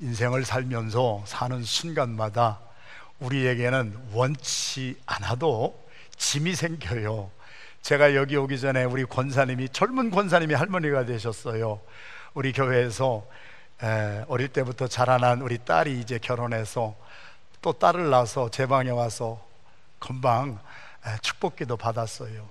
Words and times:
인생을 0.00 0.44
살면서 0.44 1.24
사는 1.26 1.62
순간마다 1.62 2.60
우리에게는 3.18 4.10
원치 4.12 5.00
않아도 5.06 5.86
짐이 6.16 6.54
생겨요. 6.54 7.30
제가 7.80 8.14
여기 8.14 8.36
오기 8.36 8.60
전에 8.60 8.84
우리 8.84 9.04
권사님이 9.04 9.70
젊은 9.70 10.10
권사님이 10.10 10.54
할머니가 10.54 11.04
되셨어요. 11.06 11.80
우리 12.34 12.52
교회에서 12.52 13.26
어릴 14.28 14.48
때부터 14.48 14.88
자라난 14.88 15.40
우리 15.40 15.58
딸이 15.58 16.00
이제 16.00 16.18
결혼해서 16.18 16.94
또 17.62 17.72
딸을 17.72 18.10
낳아서 18.10 18.50
제 18.50 18.66
방에 18.66 18.90
와서 18.90 19.44
금방 19.98 20.58
축복기도 21.22 21.76
받았어요. 21.76 22.48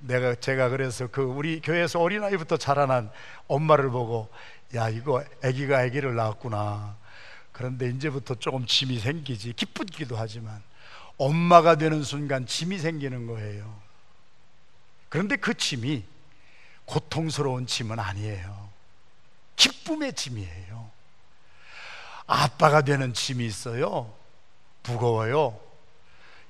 내가 0.00 0.34
제가 0.34 0.68
그래서 0.68 1.06
그 1.06 1.22
우리 1.22 1.60
교회에서 1.60 2.00
어린 2.00 2.24
아이부터 2.24 2.56
자라난 2.56 3.10
엄마를 3.46 3.90
보고 3.90 4.30
야 4.74 4.88
이거 4.88 5.24
아기가 5.42 5.78
아기를 5.80 6.14
낳았구나. 6.14 6.96
그런데 7.52 7.88
이제부터 7.88 8.34
조금 8.36 8.66
짐이 8.66 8.98
생기지. 8.98 9.52
기쁘기도 9.52 10.16
하지만 10.16 10.62
엄마가 11.18 11.76
되는 11.76 12.02
순간 12.02 12.46
짐이 12.46 12.78
생기는 12.78 13.26
거예요. 13.26 13.80
그런데 15.08 15.36
그 15.36 15.54
짐이 15.54 16.04
고통스러운 16.86 17.66
짐은 17.66 17.98
아니에요. 17.98 18.70
기쁨의 19.56 20.14
짐이에요. 20.14 20.90
아빠가 22.26 22.80
되는 22.82 23.12
짐이 23.12 23.44
있어요. 23.44 24.12
무거워요. 24.84 25.60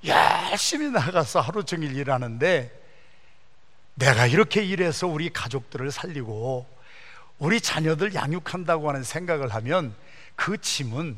열심히 0.05 0.89
나가서 0.89 1.41
하루 1.41 1.63
종일 1.63 1.95
일하는데 1.95 2.81
내가 3.95 4.25
이렇게 4.25 4.63
일해서 4.63 5.07
우리 5.07 5.31
가족들을 5.31 5.91
살리고 5.91 6.72
우리 7.39 7.59
자녀들 7.59 8.13
양육한다고 8.13 8.89
하는 8.89 9.03
생각을 9.03 9.53
하면 9.53 9.95
그 10.35 10.57
짐은 10.59 11.17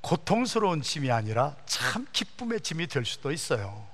고통스러운 0.00 0.82
짐이 0.82 1.10
아니라 1.10 1.56
참 1.66 2.06
기쁨의 2.12 2.60
짐이 2.60 2.86
될 2.86 3.04
수도 3.04 3.32
있어요. 3.32 3.86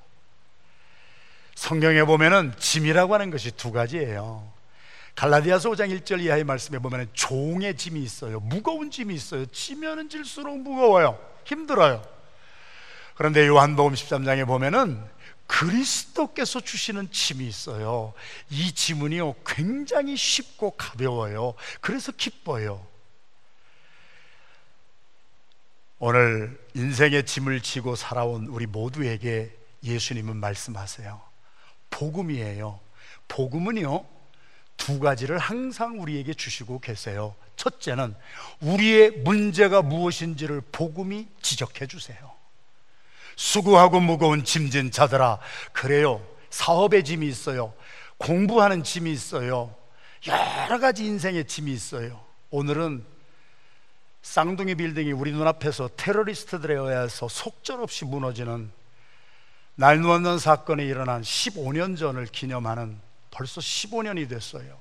성경에 1.54 2.04
보면은 2.04 2.52
짐이라고 2.58 3.14
하는 3.14 3.30
것이 3.30 3.50
두 3.50 3.72
가지예요. 3.72 4.52
갈라디아서 5.16 5.70
5장 5.70 5.98
1절 5.98 6.20
이하의 6.20 6.44
말씀에 6.44 6.78
보면은 6.78 7.08
종의 7.14 7.76
짐이 7.76 8.00
있어요. 8.02 8.38
무거운 8.40 8.90
짐이 8.90 9.14
있어요. 9.14 9.46
지면은 9.46 10.10
질수록 10.10 10.58
무거워요. 10.58 11.18
힘들어요. 11.46 12.02
그런데 13.14 13.46
요한복음 13.46 13.94
13장에 13.94 14.46
보면은 14.46 15.02
그리스도께서 15.46 16.60
주시는 16.60 17.10
짐이 17.12 17.46
있어요. 17.46 18.12
이 18.50 18.72
짐은요, 18.72 19.34
굉장히 19.46 20.16
쉽고 20.16 20.72
가벼워요. 20.72 21.54
그래서 21.80 22.12
기뻐요. 22.12 22.86
오늘 25.98 26.60
인생의 26.74 27.24
짐을 27.24 27.62
지고 27.62 27.96
살아온 27.96 28.46
우리 28.48 28.66
모두에게 28.66 29.56
예수님은 29.82 30.36
말씀하세요. 30.36 31.20
복음이에요. 31.90 32.78
복음은요, 33.28 34.04
두 34.76 35.00
가지를 35.00 35.38
항상 35.38 36.00
우리에게 36.00 36.34
주시고 36.34 36.80
계세요. 36.80 37.34
첫째는 37.56 38.14
우리의 38.60 39.10
문제가 39.22 39.80
무엇인지를 39.80 40.60
복음이 40.72 41.28
지적해 41.40 41.86
주세요. 41.86 42.36
수고하고 43.36 44.00
무거운 44.00 44.44
짐진 44.44 44.90
자들아 44.90 45.38
그래요. 45.72 46.26
사업의 46.50 47.04
짐이 47.04 47.28
있어요. 47.28 47.74
공부하는 48.16 48.82
짐이 48.82 49.12
있어요. 49.12 49.74
여러 50.26 50.78
가지 50.78 51.04
인생의 51.04 51.46
짐이 51.46 51.70
있어요. 51.72 52.24
오늘은 52.50 53.04
쌍둥이 54.22 54.74
빌딩이 54.74 55.12
우리 55.12 55.32
눈앞에서 55.32 55.90
테러리스트들에 55.96 56.74
의해서 56.74 57.28
속절없이 57.28 58.06
무너지는 58.06 58.72
날누 59.76 60.10
없는 60.10 60.38
사건이 60.38 60.84
일어난 60.84 61.20
15년 61.20 61.96
전을 61.96 62.26
기념하는 62.26 62.98
벌써 63.30 63.60
15년이 63.60 64.28
됐어요. 64.28 64.80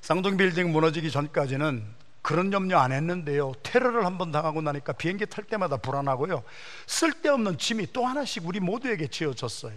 쌍둥이 0.00 0.36
빌딩 0.36 0.70
무너지기 0.70 1.10
전까지는 1.10 1.99
그런 2.22 2.52
염려 2.52 2.78
안 2.78 2.92
했는데요. 2.92 3.52
테러를 3.62 4.04
한 4.04 4.18
번 4.18 4.30
당하고 4.32 4.60
나니까 4.60 4.92
비행기 4.92 5.26
탈 5.26 5.44
때마다 5.44 5.78
불안하고요. 5.78 6.42
쓸데없는 6.86 7.58
짐이 7.58 7.88
또 7.92 8.06
하나씩 8.06 8.46
우리 8.46 8.60
모두에게 8.60 9.06
지어졌어요. 9.06 9.74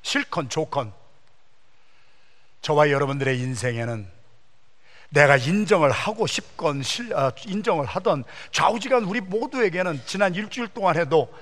실컷 0.00 0.48
좋건. 0.48 0.92
저와 2.62 2.90
여러분들의 2.90 3.38
인생에는 3.38 4.08
내가 5.10 5.36
인정을 5.36 5.90
하고 5.90 6.26
싶건 6.26 6.82
실, 6.82 7.14
아, 7.14 7.32
인정을 7.44 7.84
하던 7.84 8.24
좌우지간 8.50 9.04
우리 9.04 9.20
모두에게는 9.20 10.00
지난 10.06 10.34
일주일 10.34 10.68
동안 10.68 10.96
해도 10.96 11.32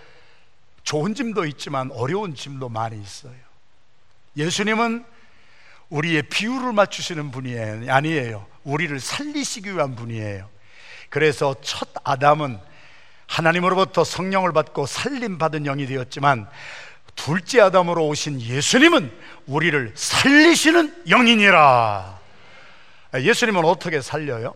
좋은 0.83 1.15
짐도 1.15 1.44
있지만 1.47 1.93
어려운 1.93 2.34
짐도 2.34 2.69
많이 2.69 3.00
있어요. 3.00 3.34
예수님은 4.37 5.05
우리의 5.91 6.22
비율을 6.25 6.72
맞추시는 6.72 7.31
분이 7.31 7.89
아니에요. 7.89 8.47
우리를 8.65 8.98
살리시기 9.00 9.75
위한 9.75 9.97
분이에요. 9.97 10.48
그래서 11.09 11.54
첫 11.62 11.88
아담은 12.04 12.59
하나님으로부터 13.26 14.04
성령을 14.04 14.53
받고 14.53 14.87
살림 14.87 15.38
받은 15.38 15.65
영이 15.65 15.87
되었지만 15.87 16.48
둘째 17.15 17.60
아담으로 17.60 18.06
오신 18.06 18.41
예수님은 18.41 19.12
우리를 19.47 19.93
살리시는 19.94 21.04
영이니라. 21.06 22.19
예수님은 23.15 23.65
어떻게 23.65 24.00
살려요? 24.00 24.54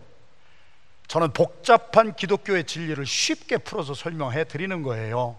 저는 1.07 1.33
복잡한 1.33 2.15
기독교의 2.15 2.65
진리를 2.65 3.05
쉽게 3.05 3.57
풀어서 3.57 3.93
설명해 3.93 4.45
드리는 4.45 4.81
거예요. 4.81 5.37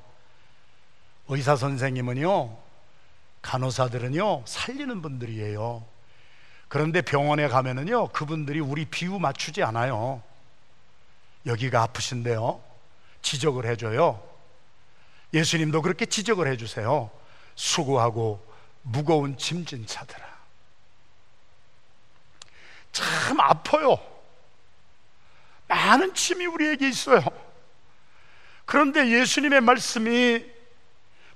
의사 1.28 1.56
선생님은요, 1.56 2.56
간호사들은요, 3.42 4.44
살리는 4.46 5.02
분들이에요. 5.02 5.84
그런데 6.68 7.00
병원에 7.00 7.48
가면은요, 7.48 8.08
그분들이 8.08 8.60
우리 8.60 8.84
비유 8.84 9.18
맞추지 9.18 9.62
않아요. 9.62 10.22
여기가 11.46 11.82
아프신데요. 11.82 12.60
지적을 13.22 13.66
해줘요. 13.66 14.22
예수님도 15.32 15.82
그렇게 15.82 16.06
지적을 16.06 16.50
해주세요. 16.52 17.10
수고하고 17.54 18.44
무거운 18.82 19.36
짐진 19.36 19.86
자들아. 19.86 20.24
참 22.92 23.40
아파요. 23.40 23.98
많은 25.68 26.14
짐이 26.14 26.46
우리에게 26.46 26.88
있어요. 26.88 27.22
그런데 28.64 29.08
예수님의 29.08 29.60
말씀이 29.60 30.44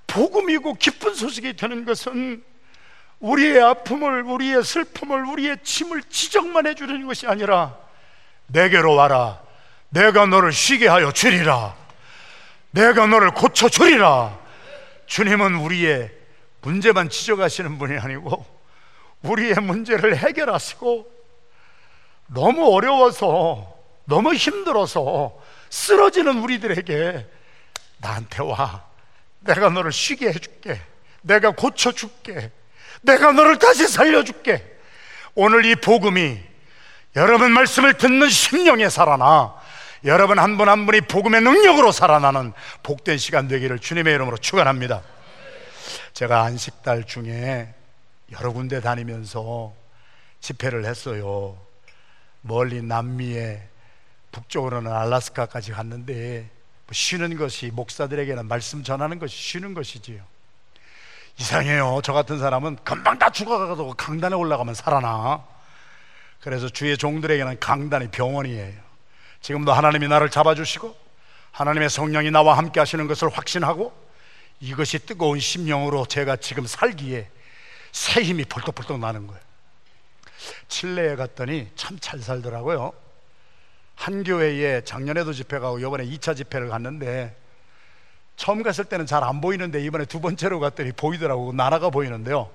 복음이고 0.07 0.73
기쁜 0.75 1.13
소식이 1.13 1.55
되는 1.55 1.85
것은 1.85 2.43
우리의 3.21 3.61
아픔을, 3.61 4.23
우리의 4.23 4.63
슬픔을, 4.63 5.25
우리의 5.25 5.57
짐을 5.63 6.03
지적만 6.09 6.67
해주는 6.67 7.05
것이 7.05 7.27
아니라 7.27 7.77
내게로 8.47 8.95
와라. 8.95 9.41
내가 9.89 10.25
너를 10.25 10.51
쉬게 10.51 10.87
하여 10.87 11.11
주리라. 11.11 11.75
내가 12.71 13.05
너를 13.05 13.31
고쳐 13.31 13.69
주리라. 13.69 14.37
주님은 15.05 15.55
우리의 15.55 16.11
문제만 16.61 17.09
지적하시는 17.09 17.77
분이 17.77 17.97
아니고 17.99 18.45
우리의 19.23 19.55
문제를 19.55 20.17
해결하시고 20.17 21.11
너무 22.27 22.73
어려워서 22.73 23.75
너무 24.05 24.33
힘들어서 24.33 25.37
쓰러지는 25.69 26.39
우리들에게 26.39 27.27
나한테 27.99 28.43
와. 28.43 28.85
내가 29.41 29.69
너를 29.69 29.91
쉬게 29.91 30.29
해줄게. 30.29 30.81
내가 31.21 31.51
고쳐줄게. 31.51 32.51
내가 33.01 33.31
너를 33.31 33.57
다시 33.59 33.87
살려줄게. 33.87 34.65
오늘 35.35 35.65
이 35.65 35.75
복음이 35.75 36.39
여러분 37.15 37.51
말씀을 37.51 37.93
듣는 37.97 38.29
심령에 38.29 38.89
살아나 38.89 39.55
여러분 40.03 40.39
한분한 40.39 40.85
분이 40.85 41.01
복음의 41.01 41.41
능력으로 41.41 41.91
살아나는 41.91 42.53
복된 42.83 43.17
시간 43.17 43.47
되기를 43.47 43.79
주님의 43.79 44.13
이름으로 44.15 44.37
축원합니다. 44.37 45.03
제가 46.13 46.43
안식달 46.43 47.05
중에 47.05 47.73
여러 48.31 48.51
군데 48.51 48.81
다니면서 48.81 49.73
집회를 50.39 50.85
했어요. 50.85 51.57
멀리 52.41 52.81
남미에 52.81 53.61
북쪽으로는 54.31 54.91
알라스카까지 54.91 55.71
갔는데 55.71 56.49
뭐 56.87 56.93
쉬는 56.93 57.37
것이 57.37 57.69
목사들에게는 57.71 58.47
말씀 58.47 58.83
전하는 58.83 59.19
것이 59.19 59.35
쉬는 59.35 59.73
것이지요. 59.73 60.23
이상해요. 61.41 62.01
저 62.03 62.13
같은 62.13 62.37
사람은 62.37 62.77
금방 62.83 63.17
다 63.17 63.31
죽어가도 63.31 63.95
강단에 63.95 64.35
올라가면 64.35 64.75
살아나. 64.75 65.43
그래서 66.39 66.69
주의 66.69 66.95
종들에게는 66.97 67.59
강단이 67.59 68.09
병원이에요. 68.09 68.79
지금도 69.41 69.73
하나님이 69.73 70.07
나를 70.07 70.29
잡아주시고 70.29 70.95
하나님의 71.51 71.89
성령이 71.89 72.29
나와 72.29 72.57
함께 72.57 72.79
하시는 72.79 73.07
것을 73.07 73.29
확신하고 73.29 73.91
이것이 74.59 74.99
뜨거운 74.99 75.39
심령으로 75.39 76.05
제가 76.05 76.35
지금 76.35 76.67
살기에 76.67 77.27
새 77.91 78.21
힘이 78.21 78.45
벌떡벌떡 78.45 78.99
나는 78.99 79.25
거예요. 79.25 79.41
칠레에 80.67 81.15
갔더니 81.15 81.69
참 81.75 81.99
잘 81.99 82.19
살더라고요. 82.19 82.93
한 83.95 84.23
교회에 84.23 84.81
작년에도 84.83 85.33
집회 85.33 85.57
가고 85.59 85.79
이번에 85.79 86.05
2차 86.05 86.35
집회를 86.35 86.69
갔는데 86.69 87.35
처음 88.41 88.63
갔을 88.63 88.85
때는 88.85 89.05
잘 89.05 89.21
안 89.23 89.39
보이는데 89.39 89.83
이번에 89.83 90.05
두 90.05 90.19
번째로 90.19 90.59
갔더니 90.59 90.91
보이더라고 90.93 91.53
나라가 91.53 91.91
보이는데요. 91.91 92.49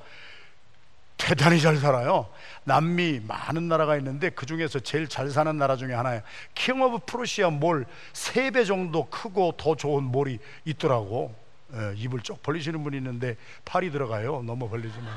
대단히 1.16 1.60
잘 1.60 1.76
살아요. 1.76 2.28
남미 2.64 3.20
많은 3.20 3.68
나라가 3.68 3.96
있는데 3.98 4.30
그 4.30 4.46
중에서 4.46 4.80
제일 4.80 5.06
잘 5.06 5.30
사는 5.30 5.56
나라 5.56 5.76
중에 5.76 5.94
하나예요. 5.94 6.22
King 6.56 6.82
of 6.82 7.04
Prussia 7.06 7.50
Mall 7.50 8.01
세배 8.01 8.64
정도 8.64 9.06
크고 9.08 9.54
더 9.56 9.76
좋은 9.76 10.02
mall이 10.02 10.40
있더라고. 10.64 11.32
예, 11.72 11.92
입을 11.94 12.20
쭉 12.20 12.42
벌리시는 12.42 12.82
분이 12.82 12.96
있는데 12.96 13.36
파리 13.64 13.92
들어가요. 13.92 14.42
너무 14.42 14.68
벌리지 14.68 14.98
마. 14.98 15.16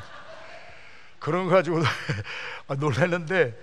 그런 1.18 1.46
거 1.46 1.56
가지고 1.56 1.82
놀랐는데 2.78 3.60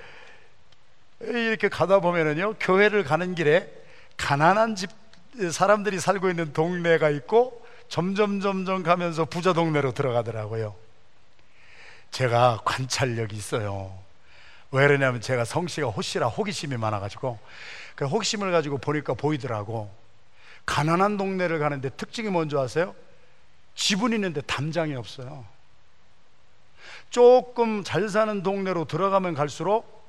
이렇게 1.21 1.69
가다 1.69 2.01
보면은요 2.01 2.55
교회를 2.59 3.05
가는 3.05 3.37
길에 3.37 3.71
가난한 4.17 4.75
집 4.75 4.91
사람들이 5.53 6.01
살고 6.01 6.31
있는 6.31 6.53
동네가 6.53 7.11
있고 7.11 7.65
점점 7.89 8.41
점점 8.41 8.83
가면서 8.83 9.25
부자 9.25 9.53
동네로 9.53 9.93
들어가더라고요. 9.93 10.75
제가 12.11 12.61
관찰력이 12.65 13.37
있어요. 13.37 13.97
왜 14.71 14.87
그러냐면 14.87 15.21
제가 15.21 15.45
성씨가 15.45 15.89
호씨라 15.89 16.29
호기심이 16.29 16.77
많아가지고 16.77 17.39
그 17.95 18.07
호기심을 18.07 18.51
가지고 18.53 18.79
보니까 18.79 19.15
보이더라고. 19.15 19.91
가난한 20.65 21.17
동네를 21.17 21.59
가는데 21.59 21.91
특징이 21.91 22.29
뭔지 22.29 22.57
아세요? 22.57 22.95
지분 23.75 24.13
있는데 24.15 24.41
담장이 24.41 24.95
없어요. 24.95 25.45
조금 27.11 27.85
잘 27.85 28.09
사는 28.09 28.43
동네로 28.43 28.87
들어가면 28.87 29.35
갈수록 29.35 30.05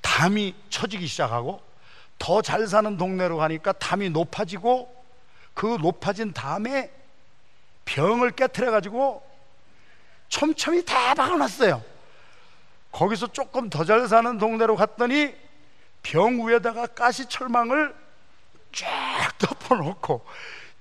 담이 0.00 0.54
처지기 0.68 1.06
시작하고 1.06 1.62
더 2.18 2.40
잘 2.42 2.66
사는 2.66 2.96
동네로 2.96 3.36
가니까 3.36 3.72
담이 3.72 4.10
높아지고 4.10 4.94
그 5.52 5.78
높아진 5.80 6.32
담에 6.32 6.90
병을 7.84 8.32
깨뜨려 8.32 8.70
가지고 8.70 9.22
촘촘히 10.28 10.84
다 10.84 11.14
박아놨어요. 11.14 11.82
거기서 12.92 13.28
조금 13.28 13.68
더 13.70 13.84
잘 13.84 14.08
사는 14.08 14.38
동네로 14.38 14.76
갔더니 14.76 15.34
병 16.02 16.46
위에다가 16.46 16.86
가시철망을 16.86 17.94
쫙 18.72 19.38
덮어놓고 19.38 20.24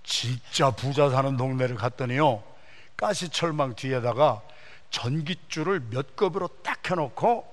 진짜 0.03 0.71
부자 0.71 1.09
사는 1.09 1.37
동네를 1.37 1.75
갔더니요 1.75 2.43
가시철망 2.97 3.75
뒤에다가 3.75 4.41
전깃줄을 4.89 5.81
몇 5.89 6.15
급으로 6.15 6.49
딱 6.61 6.89
해놓고 6.89 7.52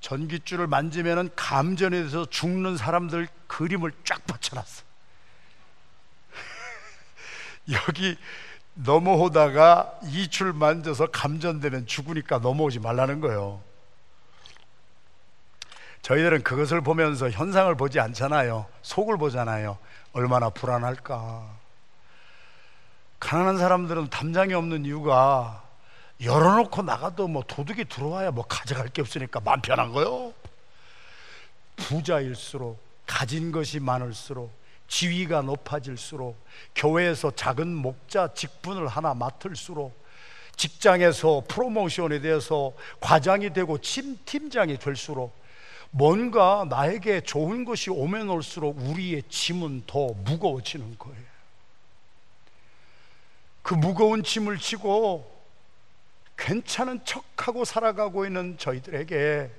전깃줄을 0.00 0.66
만지면은 0.66 1.30
감전에 1.36 2.08
서 2.08 2.24
죽는 2.24 2.76
사람들 2.76 3.28
그림을 3.46 3.92
쫙 4.04 4.26
붙여놨어. 4.26 4.82
여기 7.72 8.16
넘어오다가 8.74 9.98
이줄 10.04 10.52
만져서 10.52 11.08
감전되면 11.08 11.86
죽으니까 11.86 12.38
넘어오지 12.38 12.78
말라는 12.80 13.20
거예요. 13.20 13.62
저희들은 16.02 16.42
그것을 16.42 16.80
보면서 16.80 17.28
현상을 17.28 17.74
보지 17.74 18.00
않잖아요. 18.00 18.66
속을 18.82 19.18
보잖아요. 19.18 19.78
얼마나 20.12 20.48
불안할까. 20.48 21.60
가난한 23.20 23.58
사람들은 23.58 24.08
담장이 24.08 24.54
없는 24.54 24.86
이유가 24.86 25.62
열어놓고 26.22 26.82
나가도 26.82 27.28
뭐 27.28 27.42
도둑이 27.46 27.84
들어와야 27.86 28.30
뭐 28.30 28.44
가져갈 28.46 28.88
게 28.88 29.00
없으니까 29.00 29.40
마음 29.40 29.60
편한 29.60 29.92
거요. 29.92 30.34
부자일수록 31.76 32.78
가진 33.06 33.50
것이 33.50 33.80
많을수록 33.80 34.52
지위가 34.86 35.42
높아질수록 35.42 36.36
교회에서 36.74 37.30
작은 37.34 37.74
목자 37.74 38.34
직분을 38.34 38.86
하나 38.88 39.14
맡을수록 39.14 39.98
직장에서 40.56 41.44
프로모션에 41.48 42.20
대해서 42.20 42.72
과장이 43.00 43.52
되고 43.52 43.78
침 43.78 44.18
팀장이 44.26 44.78
될수록 44.78 45.34
뭔가 45.90 46.66
나에게 46.68 47.22
좋은 47.22 47.64
것이 47.64 47.90
오면 47.90 48.28
올수록 48.28 48.78
우리의 48.78 49.22
짐은 49.28 49.84
더 49.86 50.08
무거워지는 50.08 50.98
거예요. 50.98 51.30
그 53.62 53.74
무거운 53.74 54.22
짐을 54.22 54.58
지고 54.58 55.39
괜찮은 56.40 57.00
척하고 57.04 57.64
살아가고 57.64 58.24
있는 58.24 58.56
저희들에게 58.58 59.50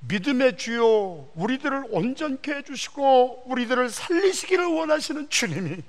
믿음의 0.00 0.58
주요 0.58 1.28
우리들을 1.34 1.86
온전케 1.90 2.52
해주시고 2.52 3.44
우리들을 3.46 3.88
살리시기를 3.88 4.66
원하시는 4.66 5.28
주님이 5.30 5.82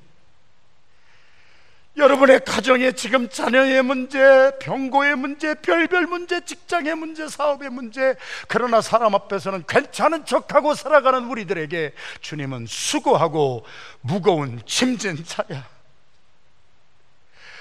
여러분의 1.97 2.41
가정에 2.45 2.91
지금 2.91 3.27
자녀의 3.27 3.81
문제, 3.81 4.51
병고의 4.61 5.15
문제, 5.15 5.55
별별 5.55 6.05
문제, 6.05 6.45
직장의 6.45 6.95
문제, 6.95 7.27
사업의 7.27 7.71
문제 7.71 8.15
그러나 8.47 8.81
사람 8.81 9.15
앞에서는 9.15 9.65
괜찮은 9.67 10.25
척하고 10.25 10.75
살아가는 10.75 11.27
우리들에게 11.27 11.93
주님은 12.21 12.67
수고하고 12.67 13.65
무거운 14.01 14.61
짐진 14.65 15.25
자야 15.25 15.76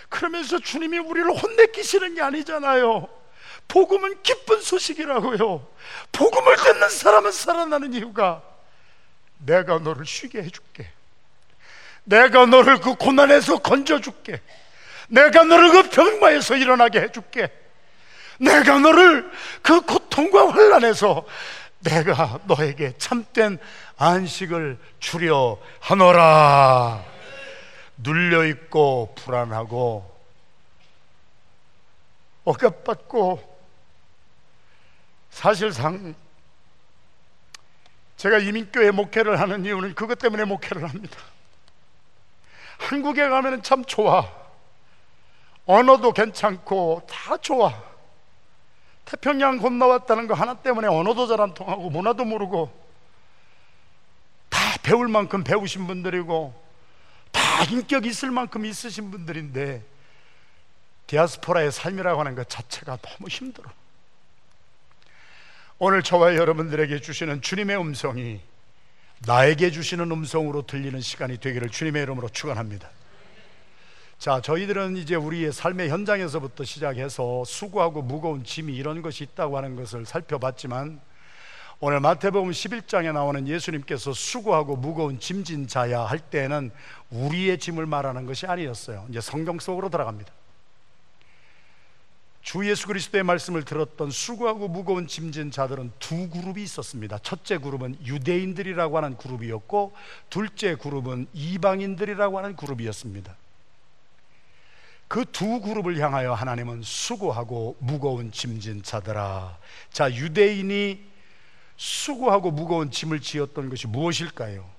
그러면서 0.08 0.58
주님이 0.58 0.98
우리를 0.98 1.28
혼내키시는 1.30 2.14
게 2.14 2.22
아니잖아요. 2.22 3.08
복음은 3.68 4.22
기쁜 4.22 4.60
소식이라고요. 4.60 5.66
복음을 6.12 6.56
듣는 6.56 6.88
사람은 6.88 7.32
살아나는 7.32 7.94
이유가 7.94 8.42
내가 9.38 9.78
너를 9.78 10.06
쉬게 10.06 10.42
해줄게. 10.42 10.88
내가 12.04 12.46
너를 12.46 12.80
그 12.80 12.94
고난에서 12.94 13.58
건져줄게. 13.58 14.40
내가 15.08 15.44
너를 15.44 15.70
그 15.70 15.90
병마에서 15.90 16.56
일어나게 16.56 17.00
해줄게. 17.00 17.50
내가 18.38 18.78
너를 18.78 19.30
그 19.62 19.80
고통과 19.80 20.50
환란에서 20.50 21.24
내가 21.80 22.40
너에게 22.44 22.94
참된 22.98 23.58
안식을 23.96 24.78
주려 25.00 25.58
하노라. 25.80 27.15
눌려 27.98 28.44
있고 28.46 29.14
불안하고 29.16 30.14
억압받고 32.44 33.56
사실상 35.30 36.14
제가 38.16 38.38
이민교회 38.38 38.92
목회를 38.92 39.40
하는 39.40 39.64
이유는 39.64 39.94
그것 39.94 40.18
때문에 40.18 40.44
목회를 40.44 40.88
합니다. 40.88 41.18
한국에 42.78 43.28
가면 43.28 43.62
참 43.62 43.84
좋아. 43.84 44.30
언어도 45.66 46.12
괜찮고 46.12 47.06
다 47.08 47.36
좋아. 47.38 47.72
태평양 49.04 49.58
건너왔다는 49.58 50.26
거 50.26 50.34
하나 50.34 50.54
때문에 50.54 50.88
언어도 50.88 51.26
잘 51.26 51.40
안 51.40 51.54
통하고 51.54 51.90
문화도 51.90 52.24
모르고 52.24 52.86
다 54.48 54.58
배울 54.82 55.08
만큼 55.08 55.44
배우신 55.44 55.86
분들이고 55.86 56.65
다 57.56 57.64
인격 57.64 58.04
있을 58.04 58.30
만큼 58.30 58.66
있으신 58.66 59.10
분들인데 59.10 59.82
디아스포라의 61.06 61.72
삶이라고 61.72 62.20
하는 62.20 62.34
것 62.34 62.46
자체가 62.50 62.98
너무 62.98 63.28
힘들어. 63.28 63.70
오늘 65.78 66.02
저와 66.02 66.36
여러분들에게 66.36 67.00
주시는 67.00 67.40
주님의 67.40 67.78
음성이 67.78 68.40
나에게 69.20 69.70
주시는 69.70 70.10
음성으로 70.10 70.66
들리는 70.66 71.00
시간이 71.00 71.38
되기를 71.38 71.70
주님의 71.70 72.02
이름으로 72.02 72.28
축원합니다. 72.28 72.90
자, 74.18 74.42
저희들은 74.42 74.98
이제 74.98 75.14
우리의 75.14 75.50
삶의 75.50 75.88
현장에서부터 75.88 76.64
시작해서 76.64 77.42
수고하고 77.46 78.02
무거운 78.02 78.44
짐이 78.44 78.74
이런 78.74 79.00
것이 79.00 79.24
있다고 79.24 79.56
하는 79.56 79.76
것을 79.76 80.04
살펴봤지만 80.04 81.00
오늘 81.78 82.00
마태복음 82.00 82.52
11장에 82.52 83.12
나오는 83.12 83.46
예수님께서 83.46 84.14
수고하고 84.14 84.76
무거운 84.76 85.20
짐진 85.20 85.68
자야 85.68 86.00
할 86.00 86.18
때는 86.18 86.70
우리의 87.10 87.58
짐을 87.58 87.84
말하는 87.84 88.24
것이 88.24 88.46
아니었어요. 88.46 89.06
이제 89.10 89.20
성경 89.20 89.58
속으로 89.58 89.90
들어갑니다. 89.90 90.32
주 92.40 92.66
예수 92.66 92.86
그리스도의 92.86 93.24
말씀을 93.24 93.64
들었던 93.64 94.10
수고하고 94.10 94.68
무거운 94.68 95.06
짐진 95.06 95.50
자들은 95.50 95.92
두 95.98 96.30
그룹이 96.30 96.62
있었습니다. 96.62 97.18
첫째 97.18 97.58
그룹은 97.58 97.98
유대인들이라고 98.06 98.96
하는 98.96 99.16
그룹이었고, 99.18 99.92
둘째 100.30 100.76
그룹은 100.76 101.26
이방인들이라고 101.34 102.38
하는 102.38 102.56
그룹이었습니다. 102.56 103.36
그 105.08 105.24
두 105.24 105.60
그룹을 105.60 105.98
향하여 105.98 106.32
하나님은 106.32 106.82
수고하고 106.82 107.76
무거운 107.80 108.32
짐진 108.32 108.82
자들아. 108.82 109.58
자, 109.90 110.10
유대인이 110.10 111.15
수고하고 111.76 112.50
무거운 112.50 112.90
짐을 112.90 113.20
지었던 113.20 113.68
것이 113.68 113.86
무엇일까요? 113.86 114.76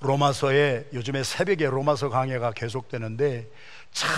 로마서에 0.00 0.88
요즘에 0.92 1.22
새벽에 1.22 1.66
로마서 1.66 2.08
강해가 2.08 2.52
계속되는데 2.52 3.48
참 3.92 4.10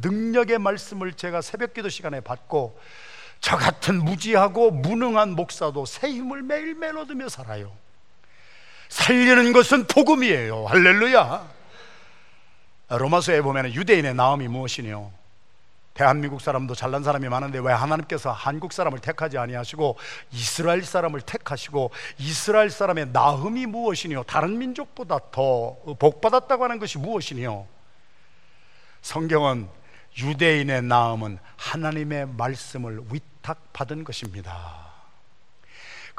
능력의 0.00 0.58
말씀을 0.58 1.12
제가 1.12 1.40
새벽 1.42 1.74
기도 1.74 1.88
시간에 1.88 2.20
받고 2.20 2.78
저 3.40 3.56
같은 3.56 4.04
무지하고 4.04 4.70
무능한 4.70 5.30
목사도 5.30 5.86
새 5.86 6.08
힘을 6.08 6.42
매일매일 6.42 6.98
얻으며 6.98 7.28
살아요. 7.28 7.72
살리는 8.88 9.52
것은 9.52 9.86
복음이에요. 9.86 10.66
할렐루야. 10.66 11.48
로마서에 12.88 13.40
보면 13.40 13.72
유대인의 13.72 14.14
나음이 14.14 14.48
무엇이뇨? 14.48 15.12
대한민국 16.00 16.40
사람도 16.40 16.74
잘난 16.74 17.02
사람이 17.02 17.28
많은데 17.28 17.58
왜 17.58 17.74
하나님께서 17.74 18.32
한국 18.32 18.72
사람을 18.72 19.00
택하지 19.00 19.36
아니하시고 19.36 19.98
이스라엘 20.32 20.82
사람을 20.82 21.20
택하시고 21.20 21.90
이스라엘 22.16 22.70
사람의 22.70 23.08
나음이 23.12 23.66
무엇이뇨? 23.66 24.22
다른 24.22 24.56
민족보다 24.56 25.18
더 25.30 25.76
복받았다고 25.98 26.64
하는 26.64 26.78
것이 26.78 26.96
무엇이뇨? 26.96 27.66
성경은 29.02 29.68
유대인의 30.16 30.84
나음은 30.84 31.38
하나님의 31.56 32.28
말씀을 32.28 33.02
위탁받은 33.12 34.04
것입니다. 34.04 34.89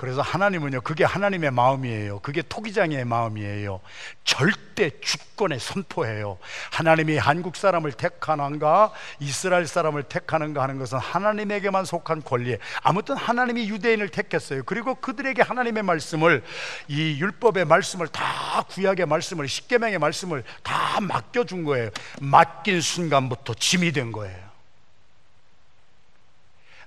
그래서 0.01 0.23
하나님은요, 0.23 0.81
그게 0.81 1.03
하나님의 1.03 1.51
마음이에요. 1.51 2.21
그게 2.21 2.41
토기장의 2.41 3.05
마음이에요. 3.05 3.81
절대 4.23 4.89
주권의 4.99 5.59
선포해요. 5.59 6.39
하나님이 6.71 7.19
한국 7.19 7.55
사람을 7.55 7.91
택하는가, 7.91 8.93
이스라엘 9.19 9.67
사람을 9.67 10.01
택하는가 10.01 10.63
하는 10.63 10.79
것은 10.79 10.97
하나님에게만 10.97 11.85
속한 11.85 12.23
권리. 12.23 12.57
아무튼 12.81 13.15
하나님이 13.15 13.69
유대인을 13.69 14.09
택했어요. 14.09 14.63
그리고 14.63 14.95
그들에게 14.95 15.39
하나님의 15.43 15.83
말씀을, 15.83 16.43
이 16.87 17.19
율법의 17.21 17.65
말씀을 17.65 18.07
다 18.07 18.63
구약의 18.69 19.05
말씀을, 19.05 19.47
십계명의 19.47 19.99
말씀을 19.99 20.43
다 20.63 20.99
맡겨준 20.99 21.63
거예요. 21.63 21.91
맡긴 22.19 22.81
순간부터 22.81 23.53
짐이 23.53 23.91
된 23.91 24.11
거예요. 24.11 24.49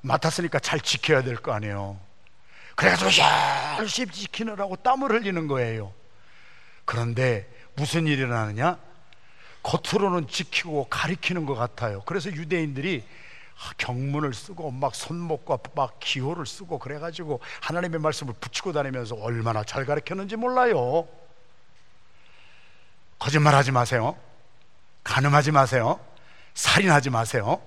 맡았으니까 0.00 0.58
잘 0.58 0.80
지켜야 0.80 1.22
될 1.22 1.36
거 1.36 1.52
아니에요. 1.52 2.03
그래가지고 2.74 3.10
열심히 3.78 4.12
지키느라고 4.12 4.76
땀을 4.76 5.12
흘리는 5.12 5.46
거예요. 5.46 5.92
그런데 6.84 7.48
무슨 7.74 8.06
일이 8.06 8.22
일어나느냐? 8.22 8.78
겉으로는 9.62 10.28
지키고 10.28 10.88
가리키는 10.88 11.46
것 11.46 11.54
같아요. 11.54 12.02
그래서 12.04 12.30
유대인들이 12.30 13.04
경문을 13.78 14.34
쓰고 14.34 14.70
막 14.70 14.94
손목과 14.94 15.58
막 15.74 15.98
기호를 16.00 16.44
쓰고 16.44 16.78
그래가지고 16.78 17.40
하나님의 17.60 18.00
말씀을 18.00 18.34
붙이고 18.40 18.72
다니면서 18.72 19.14
얼마나 19.16 19.64
잘 19.64 19.86
가르쳤는지 19.86 20.36
몰라요. 20.36 21.08
거짓말하지 23.18 23.72
마세요. 23.72 24.18
가늠하지 25.02 25.52
마세요. 25.52 26.00
살인하지 26.54 27.10
마세요. 27.10 27.62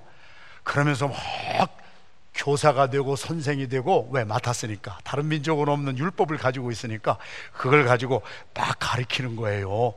그러면서 0.63 1.07
막 1.07 1.76
교사가 2.37 2.89
되고 2.89 3.15
선생이 3.15 3.67
되고 3.67 4.09
왜 4.11 4.23
맡았으니까 4.23 4.99
다른 5.03 5.27
민족은 5.27 5.67
없는 5.67 5.97
율법을 5.97 6.37
가지고 6.37 6.71
있으니까 6.71 7.17
그걸 7.51 7.85
가지고 7.85 8.21
막 8.53 8.75
가리키는 8.79 9.35
거예요. 9.35 9.95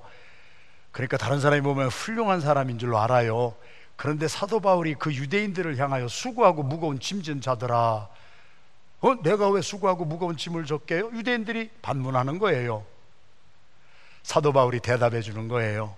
그러니까 0.91 1.17
다른 1.17 1.41
사람이 1.41 1.63
보면 1.63 1.89
훌륭한 1.89 2.41
사람인 2.41 2.79
줄 2.79 2.97
알아요. 2.97 3.55
그런데 3.97 4.27
사도 4.29 4.61
바울이 4.61 4.95
그 4.95 5.15
유대인들을 5.15 5.77
향하여 5.77 6.09
수고하고 6.09 6.63
무거운 6.63 6.99
짐진 6.99 7.43
자들아, 7.43 8.09
어? 9.03 9.15
내가 9.23 9.51
왜 9.51 9.61
수고하고 9.61 10.05
무거운 10.07 10.37
짐을 10.37 10.65
졌게요? 10.65 11.11
유대인들이 11.13 11.71
반문하는 11.83 12.39
거예요. 12.39 12.85
사도 14.23 14.53
바울이 14.53 14.81
대답해 14.81 15.21
주는 15.21 15.49
거예요. 15.49 15.95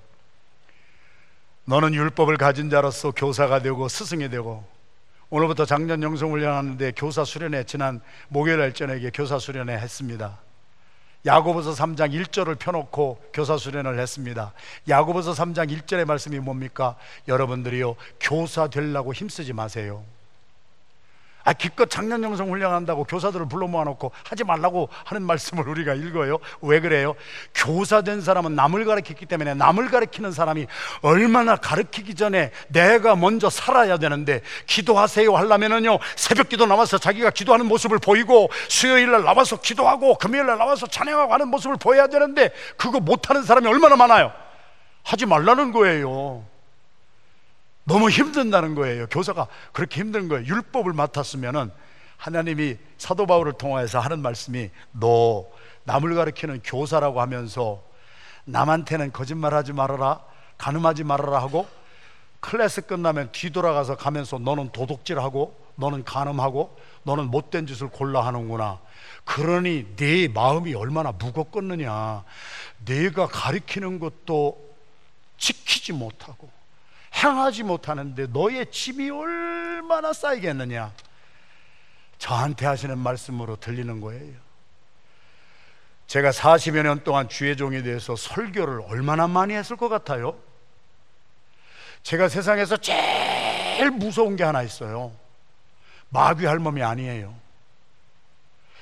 너는 1.65 1.95
율법을 1.95 2.37
가진 2.37 2.71
자로서 2.71 3.13
교사가 3.13 3.63
되고 3.63 3.89
스승이 3.89 4.29
되고 4.29 4.65
오늘부터 5.35 5.65
작년 5.65 6.03
영성훈련 6.03 6.55
하는데 6.55 6.93
교사 6.95 7.25
수련회 7.25 7.65
지난 7.65 8.03
목요일 8.29 8.59
날 8.59 8.75
저녁에 8.75 9.11
교사 9.15 9.39
수련회 9.39 9.73
했습니다. 9.73 10.39
야고보서 11.25 11.73
3장 11.73 12.13
1절을 12.13 12.59
펴놓고 12.59 13.31
교사 13.33 13.57
수련을 13.57 13.99
했습니다. 13.99 14.53
야고보서 14.91 15.33
3장 15.33 15.71
1절의 15.71 16.05
말씀이 16.05 16.39
뭡니까? 16.39 16.97
여러분들이요 17.29 17.97
교사 18.21 18.69
되려고 18.69 19.15
힘쓰지 19.15 19.55
마세요. 19.55 20.05
아, 21.45 21.53
기껏 21.53 21.91
작년 21.91 22.23
영성 22.23 22.51
훈련한다고 22.51 23.05
교사들을 23.05 23.49
불러 23.49 23.67
모아놓고 23.67 24.13
하지 24.25 24.45
말라고 24.45 24.89
하는 25.05 25.23
말씀을 25.23 25.69
우리가 25.69 25.95
읽어요. 25.95 26.39
왜 26.61 26.81
그래요? 26.81 27.15
교사 27.55 28.03
된 28.03 28.21
사람은 28.21 28.55
남을 28.55 28.85
가르쳤기 28.85 29.27
때문에 29.27 29.55
남을 29.55 29.91
가르치는 29.91 30.33
사람이 30.33 30.67
얼마나 31.03 31.57
가르치기 31.57 32.15
전에 32.15 32.51
내가 32.69 33.17
먼저 33.17 33.51
살아야 33.51 33.99
되는데 33.99 34.43
기도하세요 34.67 35.35
하려면은요 35.35 35.99
새벽 36.17 36.49
기도 36.49 36.67
나와서 36.67 36.99
자기가 36.99 37.31
기도하는 37.31 37.67
모습을 37.67 37.99
보이고 37.99 38.51
수요일 38.69 39.11
날 39.11 39.25
나와서 39.25 39.57
기도하고 39.57 40.17
금요일 40.19 40.47
날 40.47 40.59
나와서 40.59 40.87
찬양하고 40.87 41.33
하는 41.33 41.49
모습을 41.49 41.77
보여야 41.77 42.07
되는데 42.07 42.53
그거 42.77 43.01
못하는 43.01 43.43
사람이 43.43 43.67
얼마나 43.67 43.97
많아요. 43.97 44.33
하지 45.03 45.27
말라는 45.27 45.73
거예요. 45.73 46.52
너무 47.85 48.11
힘든다는 48.11 48.75
거예요. 48.75 49.07
교사가 49.09 49.49
그렇게 49.73 50.01
힘든 50.01 50.29
거예요. 50.29 50.45
율법을 50.47 50.93
맡았으면은 50.93 51.71
하나님이 52.17 52.77
사도 52.99 53.27
바울을 53.27 53.55
통하여서 53.55 53.99
하는 53.99 54.21
말씀이 54.21 54.71
너 54.93 55.47
남을 55.85 56.15
가르치는 56.15 56.61
교사라고 56.63 57.21
하면서 57.21 57.83
남한테는 58.45 59.13
거짓말하지 59.13 59.73
말아라, 59.73 60.21
가늠하지 60.59 61.05
말아라 61.05 61.41
하고 61.43 61.67
클래스 62.41 62.83
끝나면 62.83 63.31
뒤돌아가서 63.33 63.97
가면서 63.97 64.39
너는 64.39 64.71
도둑질하고 64.71 65.57
너는 65.77 66.05
가늠하고 66.05 66.77
너는 67.05 67.27
못된 67.27 67.67
짓을 67.67 67.89
골라 67.89 68.25
하는구나. 68.27 68.81
그러니 69.25 69.97
네 69.97 70.29
마음이 70.29 70.75
얼마나 70.75 71.13
무겁겠느냐. 71.13 72.25
네가 72.85 73.29
가리키는 73.29 73.99
것도 73.99 74.59
지키지 75.39 75.93
못하고 75.93 76.51
행하지 77.15 77.63
못하는데 77.63 78.27
너의 78.29 78.71
짐이 78.71 79.11
얼마나 79.11 80.13
쌓이겠느냐? 80.13 80.93
저한테 82.19 82.67
하시는 82.67 82.97
말씀으로 82.99 83.57
들리는 83.57 84.01
거예요. 84.01 84.35
제가 86.07 86.31
40여 86.31 86.83
년 86.83 87.05
동안 87.05 87.29
주의 87.29 87.57
종에 87.57 87.83
대해서 87.83 88.17
설교를 88.17 88.83
얼마나 88.87 89.27
많이 89.27 89.55
했을 89.55 89.77
것 89.77 89.89
같아요? 89.89 90.39
제가 92.03 92.29
세상에서 92.29 92.77
제일 92.77 93.91
무서운 93.91 94.37
게 94.37 94.45
하나 94.45 94.63
있어요. 94.63 95.13
마귀 96.11 96.45
할멈이 96.45 96.83
아니에요. 96.83 97.35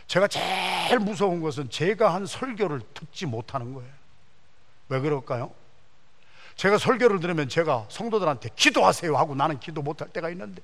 제가 0.07 0.27
제일 0.27 0.99
무서운 0.99 1.41
것은 1.41 1.71
제가 1.71 2.13
한 2.13 2.27
설교를 2.27 2.81
듣지 2.95 3.27
못하는 3.27 3.75
거예요. 3.75 3.93
왜 4.89 5.01
그럴까요? 5.01 5.55
제가 6.61 6.76
설교를 6.76 7.21
들으면 7.21 7.49
제가 7.49 7.87
성도들한테 7.88 8.50
기도하세요 8.55 9.17
하고 9.17 9.35
나는 9.35 9.59
기도 9.59 9.81
못할 9.81 10.09
때가 10.09 10.29
있는데 10.29 10.61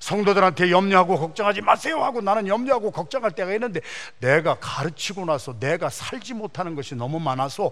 성도들한테 0.00 0.72
염려하고 0.72 1.16
걱정하지 1.16 1.60
마세요 1.60 2.02
하고 2.02 2.20
나는 2.20 2.48
염려하고 2.48 2.90
걱정할 2.90 3.30
때가 3.30 3.52
있는데 3.52 3.82
내가 4.18 4.56
가르치고 4.56 5.24
나서 5.24 5.56
내가 5.60 5.90
살지 5.90 6.34
못하는 6.34 6.74
것이 6.74 6.96
너무 6.96 7.20
많아서 7.20 7.70